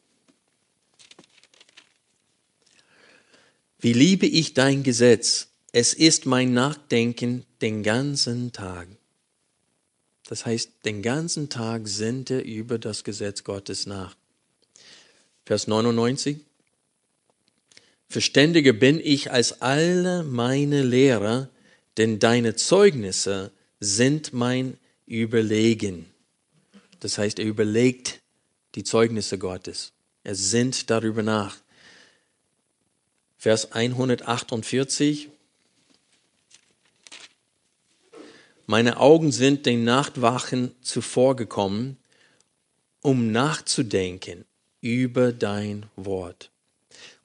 [3.80, 5.48] Wie liebe ich dein Gesetz?
[5.72, 8.88] Es ist mein Nachdenken den ganzen Tag.
[10.28, 14.14] Das heißt, den ganzen Tag sinnt er über das Gesetz Gottes nach.
[15.46, 16.40] Vers 99.
[18.08, 21.50] Verständiger bin ich als alle meine Lehrer,
[21.98, 26.06] denn deine Zeugnisse sind mein Überlegen.
[27.00, 28.20] Das heißt, er überlegt
[28.74, 29.92] die Zeugnisse Gottes.
[30.24, 31.58] Er sinnt darüber nach.
[33.36, 35.28] Vers 148.
[38.66, 41.96] Meine Augen sind den Nachtwachen zuvorgekommen,
[43.00, 44.44] um nachzudenken
[44.80, 46.50] über dein Wort.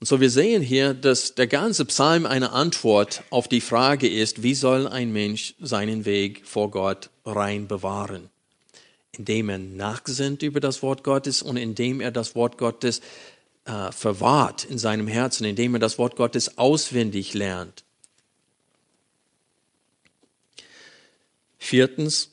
[0.04, 4.44] Und so wir sehen hier, dass der ganze Psalm eine Antwort auf die Frage ist,
[4.44, 8.30] wie soll ein Mensch seinen Weg vor Gott rein bewahren?
[9.14, 13.00] Indem er nachsinnt über das Wort Gottes und indem er das Wort Gottes
[13.64, 17.86] äh, verwahrt in seinem Herzen, indem er das Wort Gottes auswendig lernt.
[21.58, 22.30] Viertens,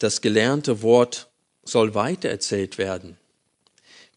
[0.00, 1.28] das gelernte Wort
[1.62, 3.16] soll weitererzählt werden.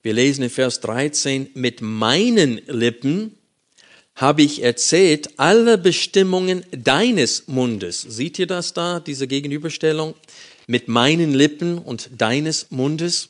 [0.03, 3.37] Wir lesen in Vers 13, mit meinen Lippen
[4.15, 8.01] habe ich erzählt alle Bestimmungen deines Mundes.
[8.01, 10.15] Seht ihr das da, diese Gegenüberstellung?
[10.65, 13.29] Mit meinen Lippen und deines Mundes.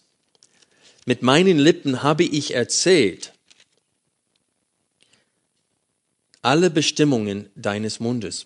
[1.05, 3.33] Mit meinen Lippen habe ich erzählt
[6.41, 8.45] alle Bestimmungen deines Mundes.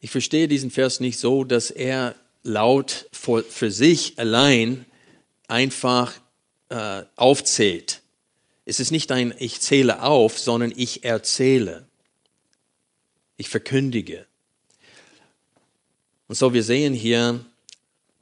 [0.00, 4.84] Ich verstehe diesen Vers nicht so, dass er laut für sich allein
[5.46, 6.14] einfach
[6.70, 8.00] äh, aufzählt.
[8.64, 11.86] Es ist nicht ein Ich zähle auf, sondern ich erzähle.
[13.36, 14.26] Ich verkündige.
[16.28, 17.44] Und so wir sehen hier,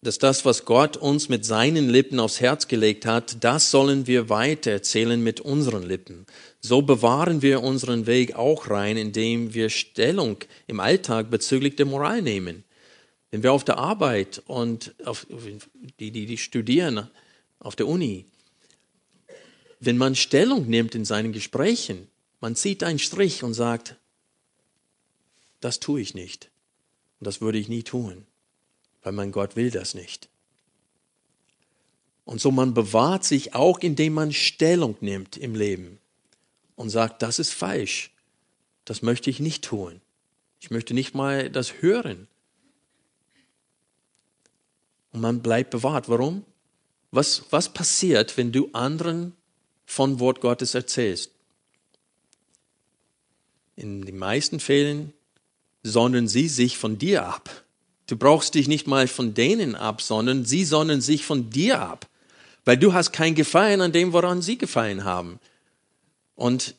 [0.00, 4.28] dass das, was Gott uns mit seinen Lippen aufs Herz gelegt hat, das sollen wir
[4.28, 6.24] weitererzählen mit unseren Lippen.
[6.61, 12.22] So bewahren wir unseren Weg auch rein, indem wir Stellung im Alltag bezüglich der Moral
[12.22, 12.64] nehmen.
[13.30, 15.26] Wenn wir auf der Arbeit und auf,
[16.00, 17.11] die, die, die studieren
[17.58, 18.24] auf der Uni,
[19.81, 22.08] wenn man Stellung nimmt in seinen Gesprächen,
[22.40, 23.96] man zieht einen Strich und sagt,
[25.60, 26.50] das tue ich nicht
[27.20, 28.26] und das würde ich nie tun
[29.02, 30.29] weil mein Gott will das nicht.
[32.24, 35.98] Und so man bewahrt sich auch, indem man Stellung nimmt im Leben
[36.76, 38.10] und sagt, das ist falsch,
[38.85, 40.02] das möchte ich nicht tun.
[40.60, 42.29] Ich möchte nicht mal das hören.
[45.12, 46.08] Und man bleibt bewahrt.
[46.10, 46.44] Warum?
[47.10, 49.35] Was, was passiert, wenn du anderen
[49.88, 51.30] von Wort Gottes erzählst?
[53.74, 55.12] In den meisten Fällen
[55.82, 57.64] sondern sie sich von dir ab.
[58.06, 62.06] Du brauchst dich nicht mal von denen ab, sondern sie sonnen sich von dir ab.
[62.64, 65.40] weil du hast kein Gefallen an dem, woran sie gefallen haben.
[66.34, 66.74] Und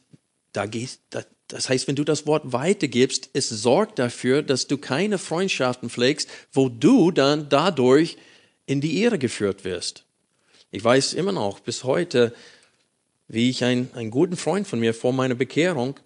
[0.53, 1.01] da gehst,
[1.47, 6.30] das heißt, wenn du das Wort weitergibst, es sorgt dafür, dass du keine Freundschaften pflegst,
[6.53, 8.18] wo du dann dadurch
[8.68, 10.03] in die Ehre geführt wirst.
[10.70, 12.36] Ich weiß immer noch bis heute,
[13.30, 15.98] wie ich einen, einen guten Freund von mir vor meiner Bekehrung,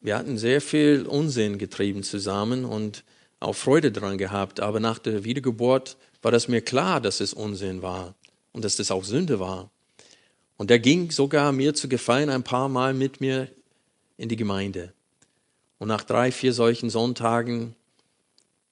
[0.00, 3.04] wir hatten sehr viel Unsinn getrieben zusammen und
[3.40, 7.80] auch Freude daran gehabt, aber nach der Wiedergeburt war das mir klar, dass es Unsinn
[7.80, 8.14] war
[8.52, 9.70] und dass das auch Sünde war.
[10.56, 13.48] Und er ging sogar mir zu gefallen ein paar Mal mit mir
[14.16, 14.92] in die Gemeinde.
[15.78, 17.76] Und nach drei, vier solchen Sonntagen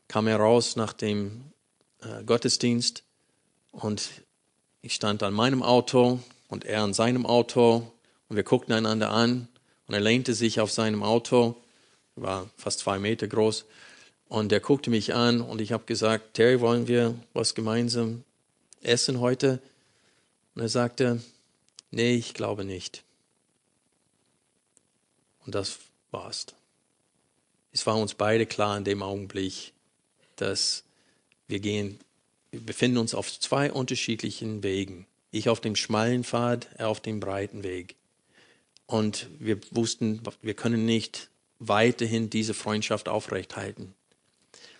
[0.08, 1.44] kam er raus nach dem
[2.00, 3.04] äh, Gottesdienst
[3.70, 4.08] und
[4.82, 6.20] ich stand an meinem Auto
[6.54, 7.90] und er an seinem Auto
[8.28, 9.48] und wir guckten einander an
[9.88, 11.56] und er lehnte sich auf seinem Auto,
[12.14, 13.64] war fast zwei Meter groß
[14.28, 18.22] und er guckte mich an und ich habe gesagt, Terry, wollen wir was gemeinsam
[18.82, 19.60] essen heute?
[20.54, 21.20] Und er sagte,
[21.90, 23.02] nee, ich glaube nicht.
[25.44, 25.80] Und das
[26.12, 26.46] war's.
[27.72, 29.72] Es war uns beide klar in dem Augenblick,
[30.36, 30.84] dass
[31.48, 31.98] wir gehen,
[32.52, 35.08] wir befinden uns auf zwei unterschiedlichen Wegen.
[35.34, 37.96] Ich auf dem schmalen Pfad, er auf dem breiten Weg.
[38.86, 41.28] Und wir wussten, wir können nicht
[41.58, 43.94] weiterhin diese Freundschaft aufrechthalten.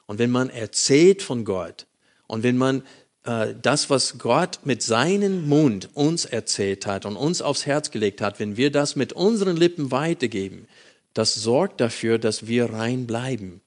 [0.06, 1.86] Und wenn man erzählt von Gott
[2.28, 2.84] und wenn man
[3.24, 8.20] äh, das, was Gott mit seinem Mund uns erzählt hat und uns aufs Herz gelegt
[8.20, 10.68] hat, wenn wir das mit unseren Lippen weitergeben,
[11.14, 13.60] das sorgt dafür, dass wir rein bleiben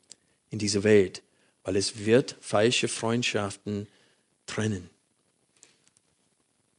[0.52, 1.22] in diese Welt,
[1.64, 3.88] weil es wird falsche Freundschaften
[4.46, 4.90] trennen.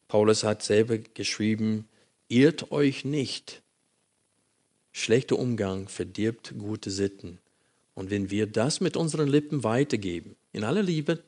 [0.09, 1.87] Paulus hat selber geschrieben,
[2.29, 3.63] irrt euch nicht.
[4.93, 7.39] Schlechter Umgang verdirbt gute Sitten.
[7.95, 11.23] Und wenn wir das mit unseren Lippen weitergeben, in aller Liebe,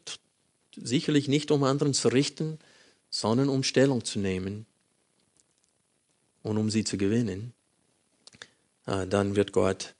[0.76, 2.58] sicherlich nicht um anderen zu richten,
[3.10, 4.66] sondern um Stellung zu nehmen
[6.42, 7.52] und um sie zu gewinnen,
[8.86, 9.94] äh, dann wird Gott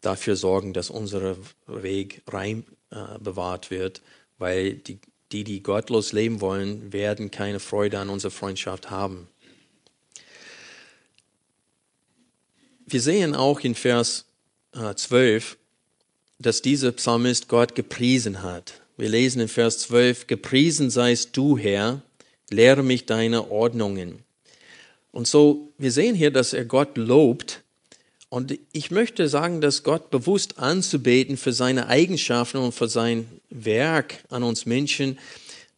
[0.00, 4.02] dafür sorgen, dass unser Weg rein äh, bewahrt wird,
[4.38, 4.98] weil die,
[5.32, 9.28] die, die gottlos leben wollen, werden keine Freude an unserer Freundschaft haben.
[12.86, 14.26] Wir sehen auch in Vers
[14.72, 15.56] 12, äh,
[16.38, 18.80] dass dieser Psalmist Gott gepriesen hat.
[18.96, 22.02] Wir lesen in Vers 12, gepriesen seist du, Herr,
[22.50, 24.22] lehre mich deine Ordnungen.
[25.12, 27.62] Und so, wir sehen hier, dass er Gott lobt.
[28.36, 34.22] Und ich möchte sagen, dass Gott bewusst anzubeten für seine Eigenschaften und für sein Werk
[34.28, 35.18] an uns Menschen,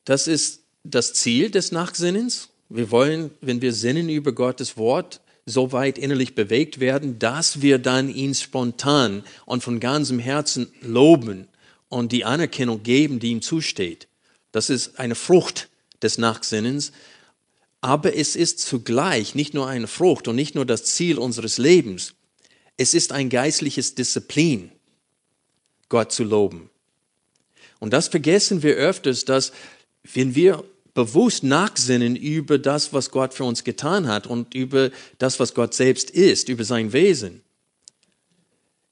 [0.04, 2.48] das ist das Ziel des Nachsinnens.
[2.68, 7.78] Wir wollen, wenn wir sinnen über Gottes Wort, so weit innerlich bewegt werden, dass wir
[7.78, 11.46] dann ihn spontan und von ganzem Herzen loben
[11.88, 14.08] und die Anerkennung geben, die ihm zusteht.
[14.50, 15.68] Das ist eine Frucht
[16.02, 16.90] des Nachsinnens.
[17.80, 22.14] Aber es ist zugleich nicht nur eine Frucht und nicht nur das Ziel unseres Lebens.
[22.78, 24.72] Es ist ein geistliches Disziplin,
[25.90, 26.70] Gott zu loben.
[27.78, 29.52] Und das vergessen wir öfters, dass
[30.14, 30.64] wenn wir
[30.94, 35.74] bewusst nachsinnen über das, was Gott für uns getan hat und über das, was Gott
[35.74, 37.42] selbst ist, über sein Wesen,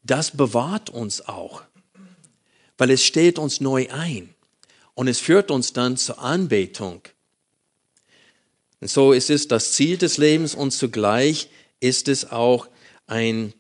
[0.03, 1.63] das bewahrt uns auch
[2.79, 4.35] weil es steht uns neu ein
[4.95, 7.03] und es führt uns dann zur Anbetung.
[8.81, 11.49] Und so ist es das Ziel des Lebens und zugleich
[11.81, 12.69] ist es auch
[13.07, 13.55] ein,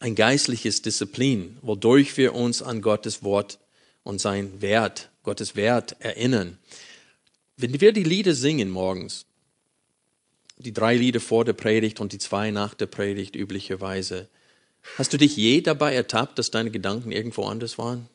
[0.00, 3.58] ein geistliches Disziplin, wodurch wir uns an Gottes Wort
[4.02, 6.58] und sein Wert, Gottes Wert erinnern.
[7.56, 9.26] Wenn wir die Lieder singen morgens,
[10.58, 14.28] die drei Lieder vor der Predigt und die zwei nach der Predigt üblicherweise,
[14.96, 18.08] hast du dich je dabei ertappt, dass deine Gedanken irgendwo anders waren?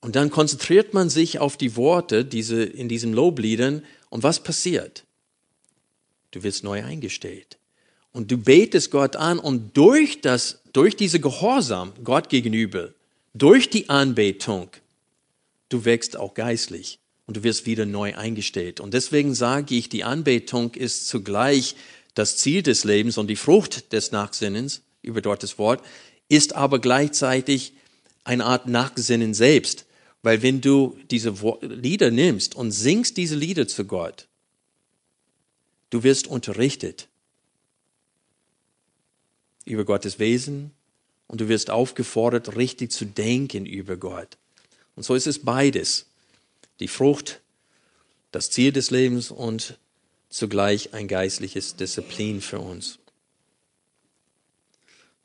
[0.00, 5.04] Und dann konzentriert man sich auf die Worte diese, in diesen Lobliedern und was passiert?
[6.32, 7.58] Du wirst neu eingestellt.
[8.12, 12.92] Und du betest Gott an und durch das, durch diese Gehorsam Gott gegenüber,
[13.32, 14.68] durch die Anbetung,
[15.70, 18.80] du wächst auch geistlich und du wirst wieder neu eingestellt.
[18.80, 21.74] Und deswegen sage ich, die Anbetung ist zugleich
[22.14, 25.82] das Ziel des Lebens und die Frucht des Nachsinnens über Gottes Wort,
[26.28, 27.72] ist aber gleichzeitig
[28.24, 29.86] eine Art Nachsinnen selbst.
[30.22, 34.28] Weil wenn du diese Lieder nimmst und singst diese Lieder zu Gott,
[35.88, 37.08] du wirst unterrichtet
[39.64, 40.72] über Gottes Wesen
[41.26, 44.36] und du wirst aufgefordert, richtig zu denken über Gott.
[44.96, 46.06] Und so ist es beides.
[46.80, 47.40] Die Frucht,
[48.30, 49.78] das Ziel des Lebens und
[50.28, 52.98] zugleich ein geistliches Disziplin für uns.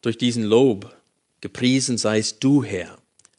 [0.02, 0.96] Durch diesen Lob
[1.42, 2.98] gepriesen seist du, Herr,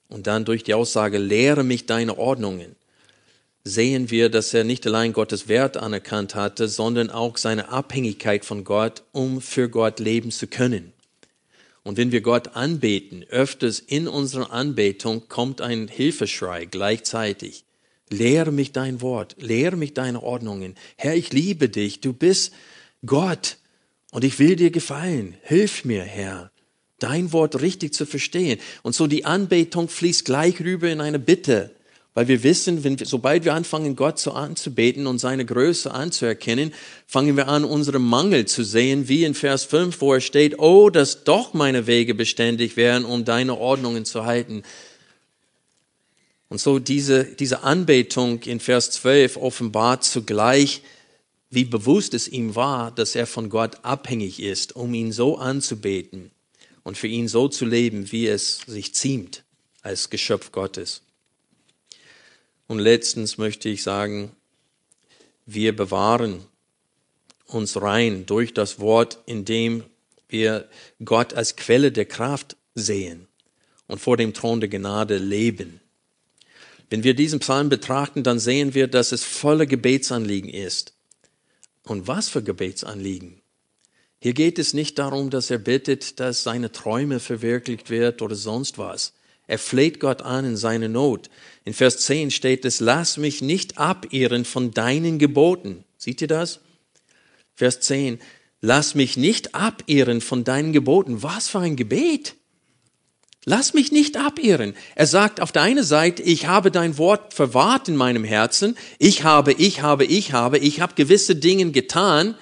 [0.08, 2.74] und dann durch die Aussage, lehre mich deine Ordnungen,
[3.68, 8.64] sehen wir, dass er nicht allein Gottes Wert anerkannt hatte, sondern auch seine Abhängigkeit von
[8.64, 10.92] Gott, um für Gott leben zu können.
[11.84, 17.64] Und wenn wir Gott anbeten, öfters in unserer Anbetung kommt ein Hilfeschrei gleichzeitig.
[18.10, 20.74] Lehre mich dein Wort, lehre mich deine Ordnungen.
[20.96, 22.52] Herr, ich liebe dich, du bist
[23.04, 23.58] Gott
[24.10, 25.34] und ich will dir gefallen.
[25.42, 26.50] Hilf mir, Herr,
[26.98, 28.58] dein Wort richtig zu verstehen.
[28.82, 31.74] Und so die Anbetung fließt gleich rüber in eine Bitte.
[32.18, 36.74] Weil wir wissen, wenn wir, sobald wir anfangen, Gott so anzubeten und seine Größe anzuerkennen,
[37.06, 40.90] fangen wir an, unseren Mangel zu sehen, wie in Vers 5, wo er steht, oh,
[40.90, 44.64] dass doch meine Wege beständig wären, um deine Ordnungen zu halten.
[46.48, 50.82] Und so diese, diese Anbetung in Vers 12 offenbart zugleich,
[51.50, 56.32] wie bewusst es ihm war, dass er von Gott abhängig ist, um ihn so anzubeten
[56.82, 59.44] und für ihn so zu leben, wie es sich ziemt
[59.82, 61.02] als Geschöpf Gottes.
[62.68, 64.30] Und letztens möchte ich sagen,
[65.46, 66.44] wir bewahren
[67.46, 69.82] uns rein durch das Wort, indem
[70.28, 70.68] wir
[71.04, 73.26] Gott als Quelle der Kraft sehen
[73.86, 75.80] und vor dem Thron der Gnade leben.
[76.90, 80.94] Wenn wir diesen Psalm betrachten, dann sehen wir, dass es voller Gebetsanliegen ist.
[81.84, 83.40] Und was für Gebetsanliegen?
[84.20, 88.76] Hier geht es nicht darum, dass er bittet, dass seine Träume verwirklicht wird oder sonst
[88.76, 89.14] was.
[89.48, 91.30] Er fleht Gott an in seine Not.
[91.64, 95.84] In Vers 10 steht es, lass mich nicht abirren von deinen Geboten.
[95.96, 96.60] Seht ihr das?
[97.54, 98.20] Vers 10,
[98.60, 101.22] lass mich nicht abirren von deinen Geboten.
[101.22, 102.36] Was für ein Gebet?
[103.46, 104.74] Lass mich nicht abirren.
[104.94, 108.76] Er sagt auf der einen Seite, ich habe dein Wort verwahrt in meinem Herzen.
[108.98, 112.34] Ich habe, ich habe, ich habe, ich habe gewisse Dinge getan,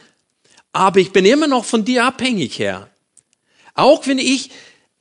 [0.72, 2.90] aber ich bin immer noch von dir abhängig, Herr.
[3.74, 4.50] Auch wenn ich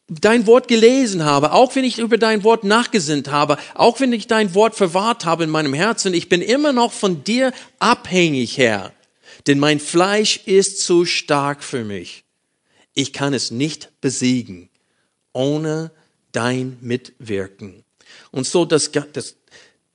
[0.07, 4.27] dein Wort gelesen habe, auch wenn ich über dein Wort nachgesinnt habe, auch wenn ich
[4.27, 8.93] dein Wort verwahrt habe in meinem Herzen, ich bin immer noch von dir abhängig, Herr.
[9.47, 12.23] Denn mein Fleisch ist zu stark für mich.
[12.93, 14.69] Ich kann es nicht besiegen
[15.35, 15.91] ohne
[16.31, 17.83] dein Mitwirken.
[18.31, 19.35] Und so das, das,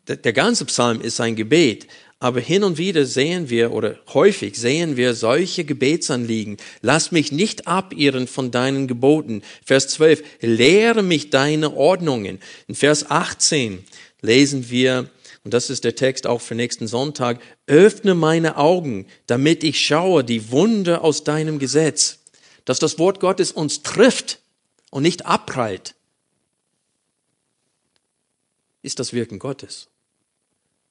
[0.07, 1.89] der ganze Psalm ist ein Gebet,
[2.23, 6.59] aber hin und wieder sehen wir oder häufig sehen wir solche Gebetsanliegen.
[6.83, 9.43] Lass mich nicht abirren von deinen Geboten.
[9.64, 12.39] Vers 12, lehre mich deine Ordnungen.
[12.68, 13.83] In Vers 18
[14.21, 15.09] lesen wir,
[15.45, 20.23] und das ist der Text auch für nächsten Sonntag, öffne meine Augen, damit ich schaue
[20.23, 22.18] die Wunder aus deinem Gesetz.
[22.66, 24.41] Dass das Wort Gottes uns trifft
[24.91, 25.95] und nicht abprallt,
[28.83, 29.89] ist das Wirken Gottes.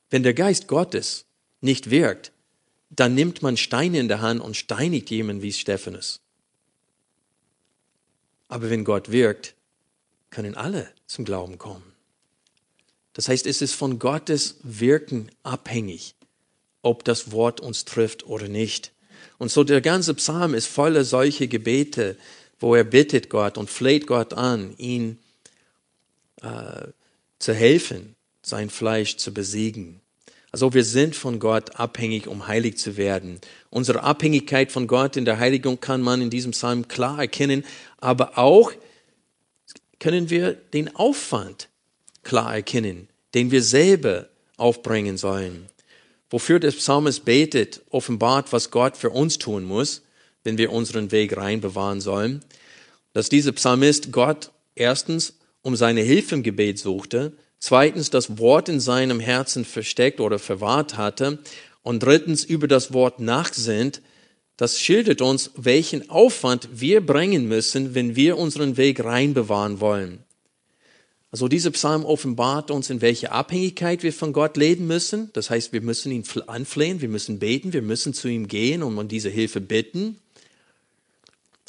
[0.10, 1.26] Wenn der Geist Gottes
[1.62, 2.32] nicht wirkt,
[2.90, 6.22] dann nimmt man Steine in der Hand und steinigt jemanden wie Stephanus.
[8.48, 9.54] Aber wenn Gott wirkt,
[10.32, 11.84] können alle zum Glauben kommen.
[13.14, 16.16] Das heißt, es ist von Gottes Wirken abhängig,
[16.82, 18.92] ob das Wort uns trifft oder nicht.
[19.38, 22.18] Und so der ganze Psalm ist voller solche Gebete,
[22.60, 25.20] wo er bittet Gott und fleht Gott an, ihn
[26.42, 26.88] äh,
[27.40, 28.16] zu helfen,
[28.50, 30.02] sein Fleisch zu besiegen.
[30.52, 33.40] Also wir sind von Gott abhängig, um heilig zu werden.
[33.70, 37.64] Unsere Abhängigkeit von Gott in der Heiligung kann man in diesem Psalm klar erkennen,
[37.98, 38.72] aber auch
[40.00, 41.70] können wir den Aufwand
[42.24, 45.68] klar erkennen, den wir selber aufbringen sollen.
[46.32, 50.04] Wofür der Psalmist betet, offenbart, was Gott für uns tun muss,
[50.44, 52.44] wenn wir unseren Weg rein bewahren sollen.
[53.14, 58.80] Dass dieser Psalmist Gott erstens um seine Hilfe im Gebet suchte, zweitens das Wort in
[58.80, 61.40] seinem Herzen versteckt oder verwahrt hatte
[61.84, 64.02] und drittens über das Wort nachsinnt,
[64.58, 70.24] das schildert uns, welchen Aufwand wir bringen müssen, wenn wir unseren Weg rein bewahren wollen.
[71.32, 75.30] Also dieser Psalm offenbart uns, in welche Abhängigkeit wir von Gott leben müssen.
[75.34, 78.98] Das heißt, wir müssen ihn anflehen, wir müssen beten, wir müssen zu ihm gehen und
[78.98, 80.18] um diese Hilfe bitten.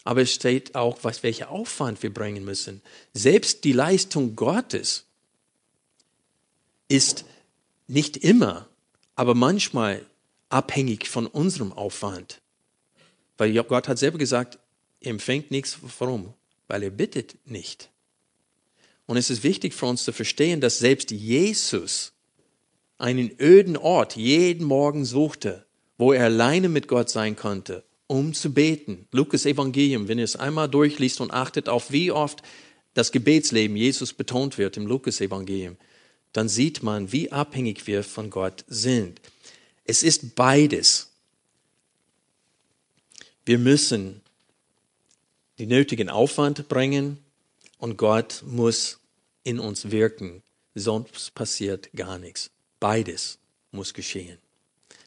[0.02, 2.80] Aber es steht auch, was, welcher Aufwand wir bringen müssen.
[3.12, 5.04] Selbst die Leistung Gottes
[6.90, 7.24] ist
[7.86, 8.68] nicht immer,
[9.14, 10.04] aber manchmal
[10.48, 12.40] abhängig von unserem Aufwand.
[13.38, 14.58] Weil Gott hat selber gesagt,
[15.00, 15.78] er empfängt nichts.
[15.98, 16.34] Warum?
[16.68, 17.90] Weil er bittet nicht.
[19.06, 22.12] Und es ist wichtig für uns zu verstehen, dass selbst Jesus
[22.98, 25.64] einen öden Ort jeden Morgen suchte,
[25.96, 29.06] wo er alleine mit Gott sein konnte, um zu beten.
[29.10, 32.42] Lukas Evangelium, wenn ihr es einmal durchliest und achtet auf, wie oft
[32.94, 35.76] das Gebetsleben Jesus betont wird im Lukas Evangelium,
[36.32, 39.20] dann sieht man, wie abhängig wir von Gott sind.
[39.84, 41.10] Es ist beides.
[43.44, 44.20] Wir müssen
[45.58, 47.18] den nötigen Aufwand bringen
[47.78, 48.98] und Gott muss
[49.42, 50.42] in uns wirken,
[50.74, 52.50] sonst passiert gar nichts.
[52.78, 53.38] Beides
[53.72, 54.38] muss geschehen.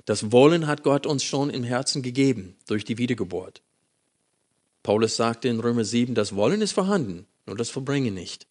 [0.05, 3.61] Das Wollen hat Gott uns schon im Herzen gegeben durch die Wiedergeburt.
[4.83, 8.47] Paulus sagte in Römer 7, das Wollen ist vorhanden, nur das Verbringen nicht.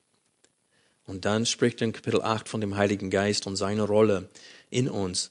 [1.07, 4.29] Und dann spricht er in Kapitel 8 von dem Heiligen Geist und seiner Rolle
[4.71, 5.31] in uns.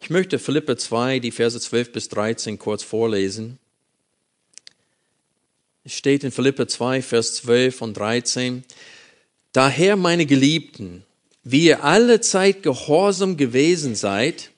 [0.00, 3.58] Ich möchte Philippe 2, die Verse 12 bis 13 kurz vorlesen.
[5.84, 8.64] Es steht in Philippe 2, Vers 12 und 13.
[9.52, 11.04] Daher, meine Geliebten,
[11.44, 14.50] wie ihr alle Zeit gehorsam gewesen seid,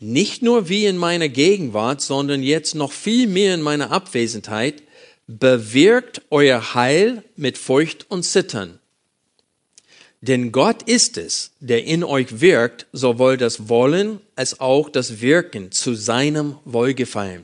[0.00, 4.82] nicht nur wie in meiner Gegenwart, sondern jetzt noch viel mehr in meiner Abwesenheit,
[5.28, 8.79] bewirkt euer Heil mit Furcht und Zittern.
[10.22, 15.72] Denn Gott ist es, der in euch wirkt, sowohl das Wollen als auch das Wirken
[15.72, 17.42] zu seinem Wohlgefallen.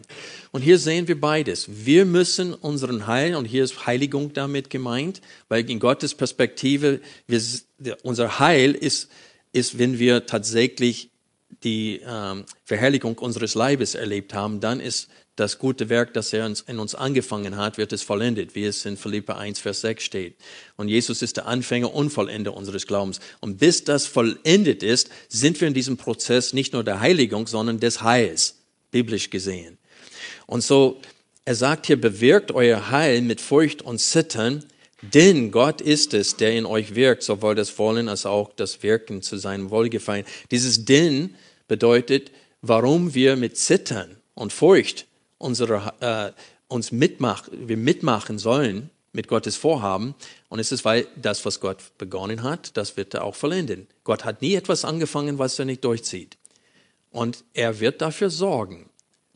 [0.53, 1.67] Und hier sehen wir beides.
[1.69, 7.41] Wir müssen unseren Heil, und hier ist Heiligung damit gemeint, weil in Gottes Perspektive, wir,
[8.03, 9.09] unser Heil ist,
[9.53, 11.11] ist, wenn wir tatsächlich
[11.65, 16.79] die ähm, Verherrlichung unseres Leibes erlebt haben, dann ist das gute Werk, das er in
[16.79, 20.37] uns angefangen hat, wird es vollendet, wie es in Philippa 1, Vers 6 steht.
[20.77, 23.21] Und Jesus ist der Anfänger und Vollender unseres Glaubens.
[23.41, 27.79] Und bis das vollendet ist, sind wir in diesem Prozess nicht nur der Heiligung, sondern
[27.79, 28.57] des Heils,
[28.91, 29.77] biblisch gesehen.
[30.47, 31.01] Und so,
[31.45, 34.65] er sagt hier, bewirkt euer Heil mit Furcht und Zittern,
[35.03, 39.21] denn Gott ist es, der in euch wirkt, sowohl das Wollen als auch das Wirken
[39.21, 40.25] zu seinem Wohlgefallen.
[40.51, 41.35] Dieses Denn
[41.69, 42.33] bedeutet,
[42.63, 45.07] warum wir mit Zittern und Furcht
[45.39, 50.15] unsere, äh, uns mitmachen, wir mitmachen sollen mit Gottes Vorhaben.
[50.49, 53.87] Und es ist, weil das, was Gott begonnen hat, das wird er auch vollenden.
[54.05, 56.37] Gott hat nie etwas angefangen, was er nicht durchzieht.
[57.11, 58.91] Und er wird dafür sorgen,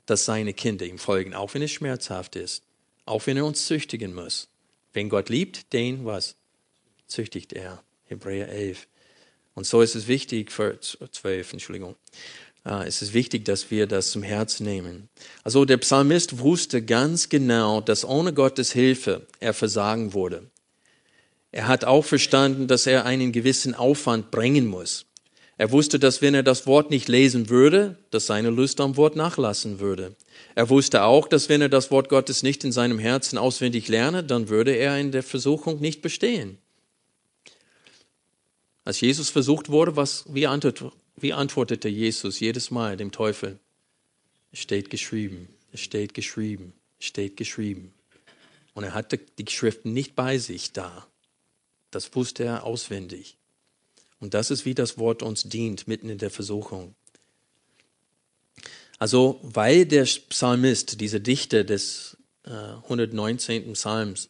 [0.07, 2.63] dass seine Kinder ihm folgen, auch wenn es schmerzhaft ist,
[3.07, 4.49] auch wenn er uns züchtigen muss.
[4.93, 6.37] Wenn Gott liebt, den was?
[7.07, 7.83] Züchtigt er.
[8.05, 8.87] Hebräer 11.
[9.55, 11.97] Und so ist es wichtig für 12, Entschuldigung.
[12.63, 15.09] Ah, es ist wichtig, dass wir das zum Herzen nehmen.
[15.45, 20.51] Also der Psalmist wusste ganz genau, dass ohne Gottes Hilfe er versagen wurde.
[21.53, 25.07] Er hat auch verstanden, dass er einen gewissen Aufwand bringen muss.
[25.57, 29.17] Er wusste, dass wenn er das Wort nicht lesen würde, dass seine Lust am Wort
[29.17, 30.17] nachlassen würde.
[30.55, 34.25] Er wusste auch, dass wenn er das Wort Gottes nicht in seinem Herzen auswendig lerne,
[34.25, 36.59] dann würde er in der Versuchung nicht bestehen.
[38.85, 40.93] Als Jesus versucht wurde, was, wie, antwort,
[41.23, 43.59] wie antwortete Jesus jedes Mal dem Teufel?
[44.53, 47.93] Es steht geschrieben, es steht geschrieben, es steht geschrieben.
[48.75, 51.07] Und er hatte die Schriften nicht bei sich da.
[51.91, 53.37] Das wusste er auswendig.
[54.21, 56.95] Und das ist, wie das Wort uns dient, mitten in der Versuchung.
[58.99, 63.73] Also, weil der Psalmist, dieser Dichter des äh, 119.
[63.73, 64.29] Psalms,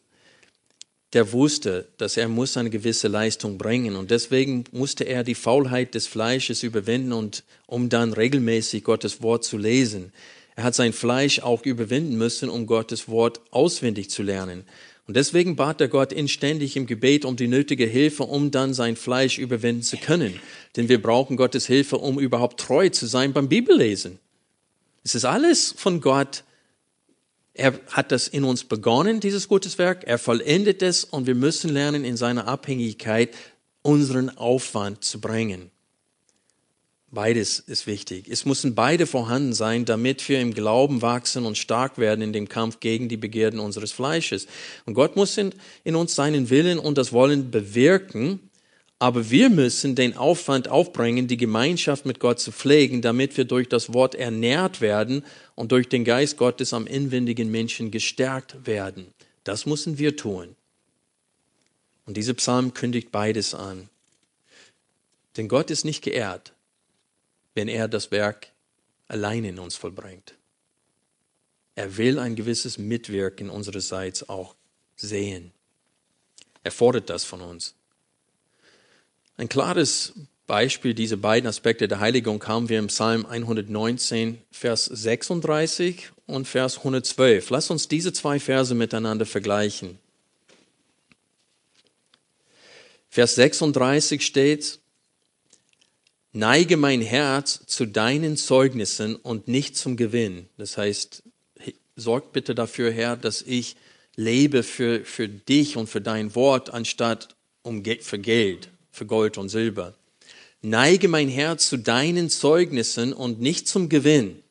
[1.13, 5.93] der wusste, dass er muss eine gewisse Leistung bringen und deswegen musste er die Faulheit
[5.93, 10.13] des Fleisches überwinden und um dann regelmäßig Gottes Wort zu lesen.
[10.55, 14.63] Er hat sein Fleisch auch überwinden müssen, um Gottes Wort auswendig zu lernen.
[15.07, 18.95] Und deswegen bat er Gott inständig im Gebet um die nötige Hilfe, um dann sein
[18.95, 20.39] Fleisch überwinden zu können.
[20.77, 24.19] Denn wir brauchen Gottes Hilfe, um überhaupt treu zu sein beim Bibellesen.
[25.03, 26.43] Es ist alles von Gott
[27.53, 30.03] er hat das in uns begonnen, dieses gutes Werk.
[30.05, 33.35] Er vollendet es und wir müssen lernen, in seiner Abhängigkeit
[33.81, 35.71] unseren Aufwand zu bringen.
[37.13, 38.29] Beides ist wichtig.
[38.29, 42.47] Es müssen beide vorhanden sein, damit wir im Glauben wachsen und stark werden in dem
[42.47, 44.47] Kampf gegen die Begierden unseres Fleisches.
[44.85, 48.39] Und Gott muss in, in uns seinen Willen und das Wollen bewirken,
[49.01, 53.67] aber wir müssen den Aufwand aufbringen, die Gemeinschaft mit Gott zu pflegen, damit wir durch
[53.67, 55.25] das Wort ernährt werden
[55.55, 59.11] und durch den Geist Gottes am inwendigen Menschen gestärkt werden.
[59.43, 60.55] Das müssen wir tun.
[62.05, 63.89] Und dieser Psalm kündigt beides an.
[65.35, 66.53] Denn Gott ist nicht geehrt,
[67.55, 68.49] wenn er das Werk
[69.07, 70.35] allein in uns vollbringt.
[71.73, 74.53] Er will ein gewisses Mitwirken unsererseits auch
[74.95, 75.53] sehen.
[76.63, 77.73] Er fordert das von uns.
[79.41, 80.13] Ein klares
[80.45, 86.77] Beispiel dieser beiden Aspekte der Heiligung haben wir im Psalm 119, Vers 36 und Vers
[86.77, 87.49] 112.
[87.49, 89.97] Lass uns diese zwei Verse miteinander vergleichen.
[93.09, 94.77] Vers 36 steht,
[96.33, 100.49] Neige mein Herz zu deinen Zeugnissen und nicht zum Gewinn.
[100.57, 101.23] Das heißt,
[101.95, 103.75] sorg bitte dafür, Herr, dass ich
[104.15, 109.49] lebe für, für dich und für dein Wort, anstatt um, für Geld für Gold und
[109.49, 109.93] Silber.
[110.61, 114.43] Neige mein Herz zu deinen Zeugnissen und nicht zum Gewinn.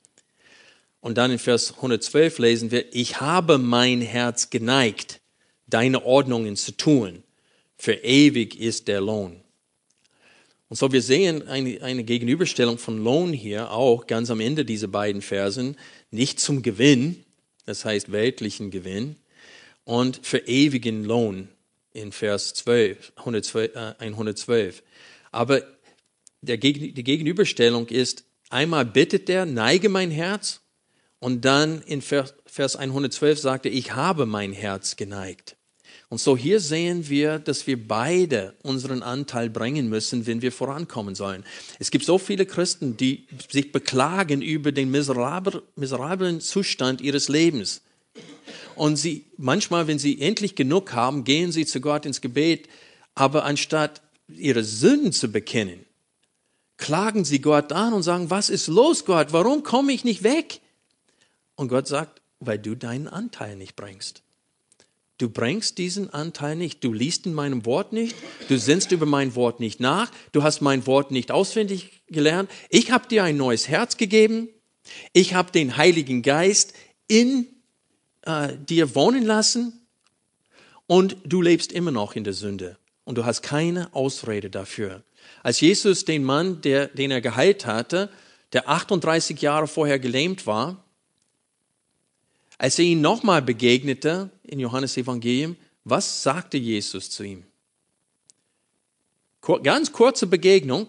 [1.01, 5.21] Und dann in Vers 112 lesen wir, ich habe mein Herz geneigt,
[5.67, 7.23] deine Ordnungen zu tun.
[7.79, 9.41] Für ewig ist der Lohn.
[10.69, 14.89] Und so wir sehen eine, eine Gegenüberstellung von Lohn hier auch ganz am Ende dieser
[14.89, 15.77] beiden Versen,
[16.11, 17.25] nicht zum Gewinn,
[17.67, 19.17] das heißt weltlichen Gewinn,
[19.85, 21.49] und für ewigen Lohn
[21.93, 24.83] in Vers 12, 112, äh, 112.
[25.33, 25.63] Aber
[26.41, 30.61] der, die Gegenüberstellung ist, einmal bittet er, neige mein Herz,
[31.21, 35.57] und dann in Vers 112 sagt er, ich habe mein Herz geneigt.
[36.09, 41.15] Und so hier sehen wir, dass wir beide unseren Anteil bringen müssen, wenn wir vorankommen
[41.15, 41.45] sollen.
[41.79, 47.83] Es gibt so viele Christen, die sich beklagen über den miserablen Zustand ihres Lebens.
[48.81, 52.67] Und sie, manchmal, wenn sie endlich genug haben, gehen sie zu Gott ins Gebet,
[53.15, 55.85] aber anstatt ihre Sünden zu bekennen,
[56.79, 59.35] klagen sie Gott an und sagen, was ist los, Gott?
[59.35, 60.63] Warum komme ich nicht weg?
[61.57, 64.23] Und Gott sagt, weil du deinen Anteil nicht bringst.
[65.19, 66.83] Du bringst diesen Anteil nicht.
[66.83, 68.17] Du liest in meinem Wort nicht.
[68.49, 70.11] Du sinnst über mein Wort nicht nach.
[70.33, 72.51] Du hast mein Wort nicht auswendig gelernt.
[72.71, 74.49] Ich habe dir ein neues Herz gegeben.
[75.13, 76.73] Ich habe den Heiligen Geist
[77.09, 77.47] in
[78.23, 79.73] äh, dir wohnen lassen.
[80.87, 82.77] Und du lebst immer noch in der Sünde.
[83.05, 85.03] Und du hast keine Ausrede dafür.
[85.43, 88.11] Als Jesus den Mann, der, den er geheilt hatte,
[88.53, 90.83] der 38 Jahre vorher gelähmt war,
[92.59, 97.45] als er ihn nochmal begegnete in Johannes Evangelium, was sagte Jesus zu ihm?
[99.63, 100.89] Ganz kurze Begegnung,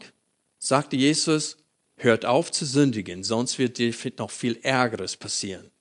[0.60, 1.58] sagte Jesus,
[1.96, 5.72] hört auf zu sündigen, sonst wird dir noch viel Ärgeres passieren.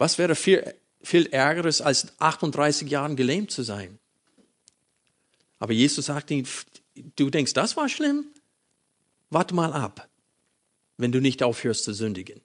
[0.00, 3.98] Was wäre viel, viel Ärgeres, als 38 Jahren gelähmt zu sein?
[5.58, 6.46] Aber Jesus sagte ihm,
[7.16, 8.24] du denkst, das war schlimm?
[9.28, 10.08] Warte mal ab,
[10.96, 12.40] wenn du nicht aufhörst zu sündigen.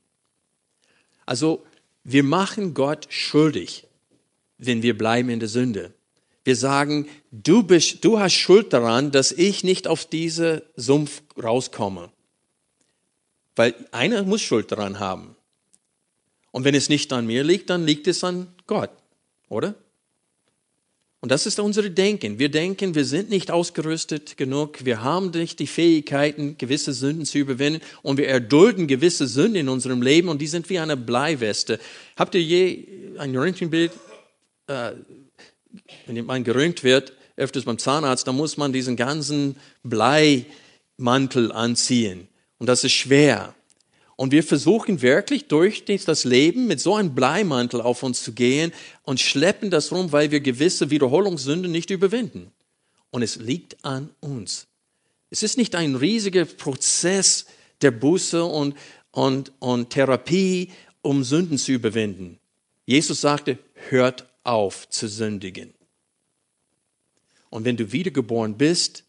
[1.25, 1.65] Also
[2.03, 3.87] wir machen Gott schuldig,
[4.57, 5.93] wenn wir bleiben in der Sünde.
[6.43, 12.11] Wir sagen, du, bist, du hast Schuld daran, dass ich nicht auf diese Sumpf rauskomme.
[13.55, 15.37] Weil einer muss Schuld daran haben.
[16.55, 18.89] Und wenn es nicht an mir liegt, dann liegt es an Gott,
[19.49, 19.75] oder?
[21.19, 22.39] Und das ist unsere Denken.
[22.39, 27.39] Wir denken, wir sind nicht ausgerüstet genug, wir haben nicht die Fähigkeiten, gewisse Sünden zu
[27.39, 31.77] überwinden und wir erdulden gewisse Sünden in unserem Leben und die sind wie eine Bleiweste.
[32.15, 32.87] Habt ihr je
[33.17, 33.91] ein Röntgenbild,
[34.67, 34.91] äh,
[36.05, 42.29] wenn man gerönt wird, öfters beim Zahnarzt, dann muss man diesen ganzen Bleimantel anziehen
[42.59, 43.53] und das ist schwer.
[44.15, 48.71] Und wir versuchen wirklich durch das Leben mit so einem Bleimantel auf uns zu gehen
[49.03, 52.51] und schleppen das rum, weil wir gewisse Wiederholungssünden nicht überwinden.
[53.11, 54.67] Und es liegt an uns.
[55.29, 57.45] Es ist nicht ein riesiger Prozess
[57.81, 58.75] der Buße und,
[59.11, 62.39] und, und Therapie, um Sünden zu überwinden.
[62.85, 63.57] Jesus sagte,
[63.89, 65.73] hört auf zu sündigen.
[67.49, 69.03] Und wenn du wiedergeboren bist,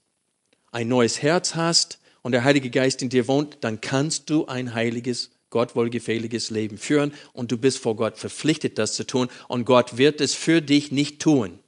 [0.72, 4.74] ein neues Herz hast, und der Heilige Geist in dir wohnt, dann kannst du ein
[4.74, 9.64] heiliges, Gott wohlgefälliges Leben führen und du bist vor Gott verpflichtet, das zu tun und
[9.64, 11.60] Gott wird es für dich nicht tun.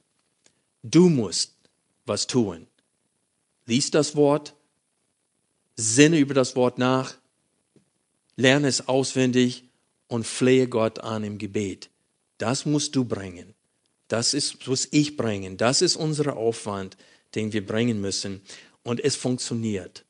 [0.83, 1.55] Du musst
[2.07, 2.67] was tun.
[3.67, 4.57] Lies das Wort,
[5.77, 7.15] sinne über das Wort nach,
[8.35, 9.63] lerne es auswendig
[10.09, 11.89] und flehe Gott an im Gebet.
[12.39, 13.55] Das musst du bringen.
[14.09, 15.57] Das ist, muss ich bringen.
[15.57, 16.97] Das ist unser Aufwand,
[17.37, 18.41] den wir bringen müssen.
[18.83, 20.05] Und es funktioniert.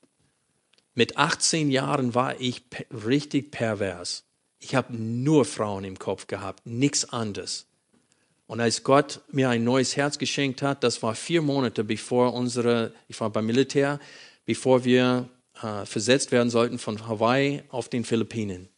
[0.99, 4.25] Mit 18 Jahren war ich richtig pervers.
[4.59, 7.67] Ich habe nur Frauen im Kopf gehabt, nichts anderes.
[8.49, 12.93] Und als Gott mir ein neues Herz geschenkt hat, das war vier Monate bevor unsere,
[13.07, 14.01] ich war beim Militär,
[14.45, 15.29] bevor wir
[15.63, 18.69] äh, versetzt werden sollten von Hawaii auf den Philippinen.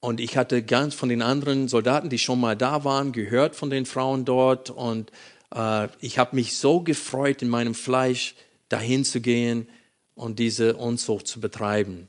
[0.00, 3.70] Und ich hatte ganz von den anderen Soldaten, die schon mal da waren, gehört von
[3.70, 4.70] den Frauen dort.
[4.70, 5.12] Und
[5.54, 8.34] äh, ich habe mich so gefreut, in meinem Fleisch
[8.68, 9.68] dahin zu gehen
[10.16, 12.08] und diese Unzucht zu betreiben.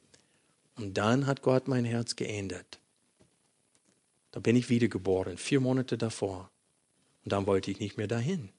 [0.75, 2.79] Und dann hat Gott mein Herz geändert.
[4.31, 6.49] Da bin ich wiedergeboren, vier Monate davor.
[7.23, 8.49] Und dann wollte ich nicht mehr dahin.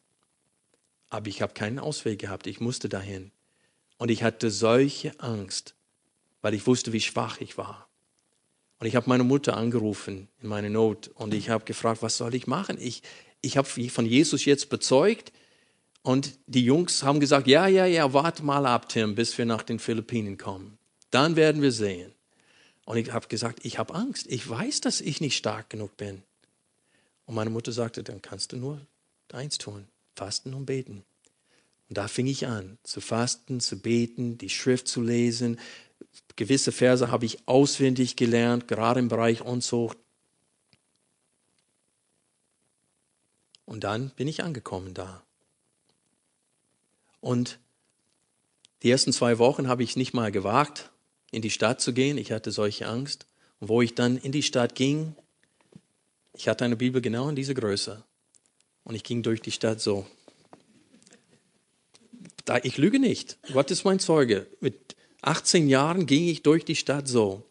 [1.11, 3.32] Aber ich habe keinen Ausweg gehabt, ich musste dahin.
[3.96, 5.74] Und ich hatte solche Angst,
[6.42, 7.88] weil ich wusste, wie schwach ich war.
[8.78, 12.34] Und ich habe meine Mutter angerufen in meine Not und ich habe gefragt, was soll
[12.34, 12.76] ich machen?
[12.78, 13.03] Ich,
[13.40, 15.32] ich habe von Jesus jetzt bezeugt,
[16.09, 19.62] und die Jungs haben gesagt, ja, ja, ja, warte mal ab, Tim, bis wir nach
[19.62, 20.78] den Philippinen kommen.
[21.11, 22.14] Dann werden wir sehen.
[22.86, 24.26] Und ich habe gesagt, ich habe Angst.
[24.30, 26.22] Ich weiß, dass ich nicht stark genug bin.
[27.26, 28.80] Und meine Mutter sagte, dann kannst du nur
[29.34, 29.86] eins tun,
[30.16, 31.04] fasten und beten.
[31.90, 35.61] Und da fing ich an, zu fasten, zu beten, die Schrift zu lesen.
[36.36, 39.98] Gewisse Verse habe ich auswendig gelernt, gerade im Bereich Unzucht.
[43.66, 45.22] Und dann bin ich angekommen da.
[47.20, 47.58] Und
[48.82, 50.92] Die ersten zwei Wochen habe ich nicht mal gewagt,
[51.32, 52.16] in die Stadt zu gehen.
[52.16, 53.26] Ich hatte solche Angst.
[53.58, 55.16] Und wo ich dann in die Stadt ging,
[56.32, 58.04] ich hatte eine Bibel genau in dieser Größe.
[58.84, 60.06] Und ich ging durch die Stadt so.
[62.44, 63.36] Da, ich lüge nicht.
[63.52, 64.46] Gott ist mein Zeuge.
[64.60, 67.44] Mit 18 Jahren ging ich durch die Stadt so.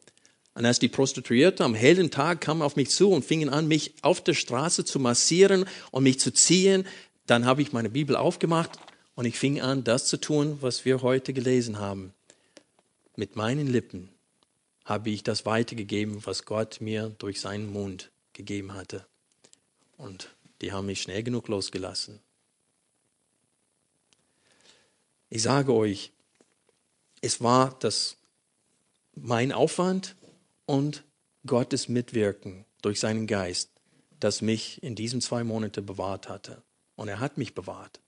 [0.53, 3.93] Und als die Prostituierte am hellen Tag kam auf mich zu und fingen an, mich
[4.01, 6.87] auf der Straße zu massieren und mich zu ziehen,
[7.27, 8.79] dann habe ich meine Bibel aufgemacht
[9.17, 12.13] und ich fing an, das zu tun, was wir heute gelesen haben.
[13.15, 14.09] Mit meinen Lippen
[14.85, 19.07] habe ich das weitergegeben, was Gott mir durch seinen Mund gegeben hatte.
[19.97, 22.19] Und die haben mich schnell genug losgelassen.
[25.31, 26.11] Ich sage euch,
[27.21, 28.17] es war das
[29.15, 30.15] mein Aufwand
[30.67, 31.03] und
[31.47, 33.71] Gottes Mitwirken durch seinen Geist,
[34.19, 36.61] das mich in diesen zwei Monaten bewahrt hatte.
[36.95, 37.99] Und er hat mich bewahrt.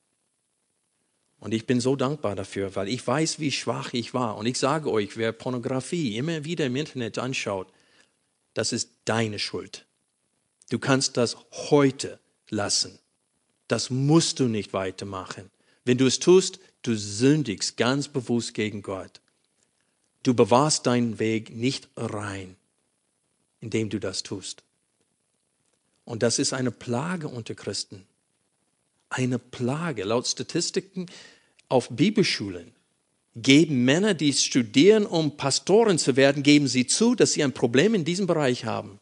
[1.40, 4.38] Und ich bin so dankbar dafür, weil ich weiß, wie schwach ich war.
[4.38, 7.72] Und ich sage euch, wer Pornografie immer wieder im Internet anschaut,
[8.54, 9.86] das ist deine Schuld.
[10.70, 12.20] Du kannst das heute
[12.50, 13.00] lassen.
[13.68, 15.50] Das musst du nicht weitermachen.
[15.86, 19.22] Wenn du es tust, du sündigst ganz bewusst gegen Gott.
[20.24, 22.58] Du bewahrst deinen Weg nicht rein,
[23.62, 24.64] indem du das tust.
[26.04, 28.06] Und das ist eine Plage unter Christen.
[29.10, 30.03] Eine Plage.
[30.03, 31.07] Laut Statistiken
[31.68, 32.74] auf Bibelschulen
[33.36, 37.93] geben Männer, die studieren, um Pastoren zu werden, geben sie zu, dass sie ein Problem
[37.93, 38.99] in diesem Bereich haben.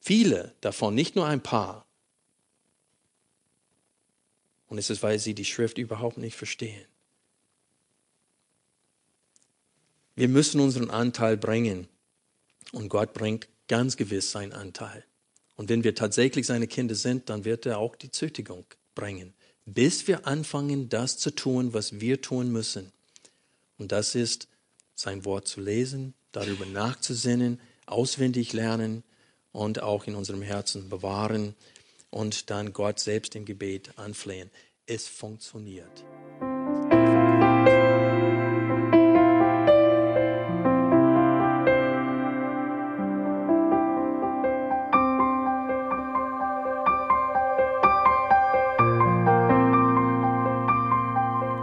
[0.00, 1.86] Viele davon, nicht nur ein paar.
[4.66, 6.84] Und es ist, weil sie die Schrift überhaupt nicht verstehen.
[10.14, 11.88] Wir müssen unseren Anteil bringen.
[12.72, 15.04] Und Gott bringt ganz gewiss seinen Anteil.
[15.56, 19.34] Und wenn wir tatsächlich seine Kinder sind, dann wird er auch die Züchtigung bringen,
[19.66, 22.92] bis wir anfangen, das zu tun, was wir tun müssen.
[23.78, 24.48] Und das ist,
[24.94, 29.02] sein Wort zu lesen, darüber nachzusinnen, auswendig lernen,
[29.54, 31.54] und auch in unserem Herzen bewahren
[32.10, 34.50] und dann Gott selbst im Gebet anflehen.
[34.86, 36.04] Es funktioniert.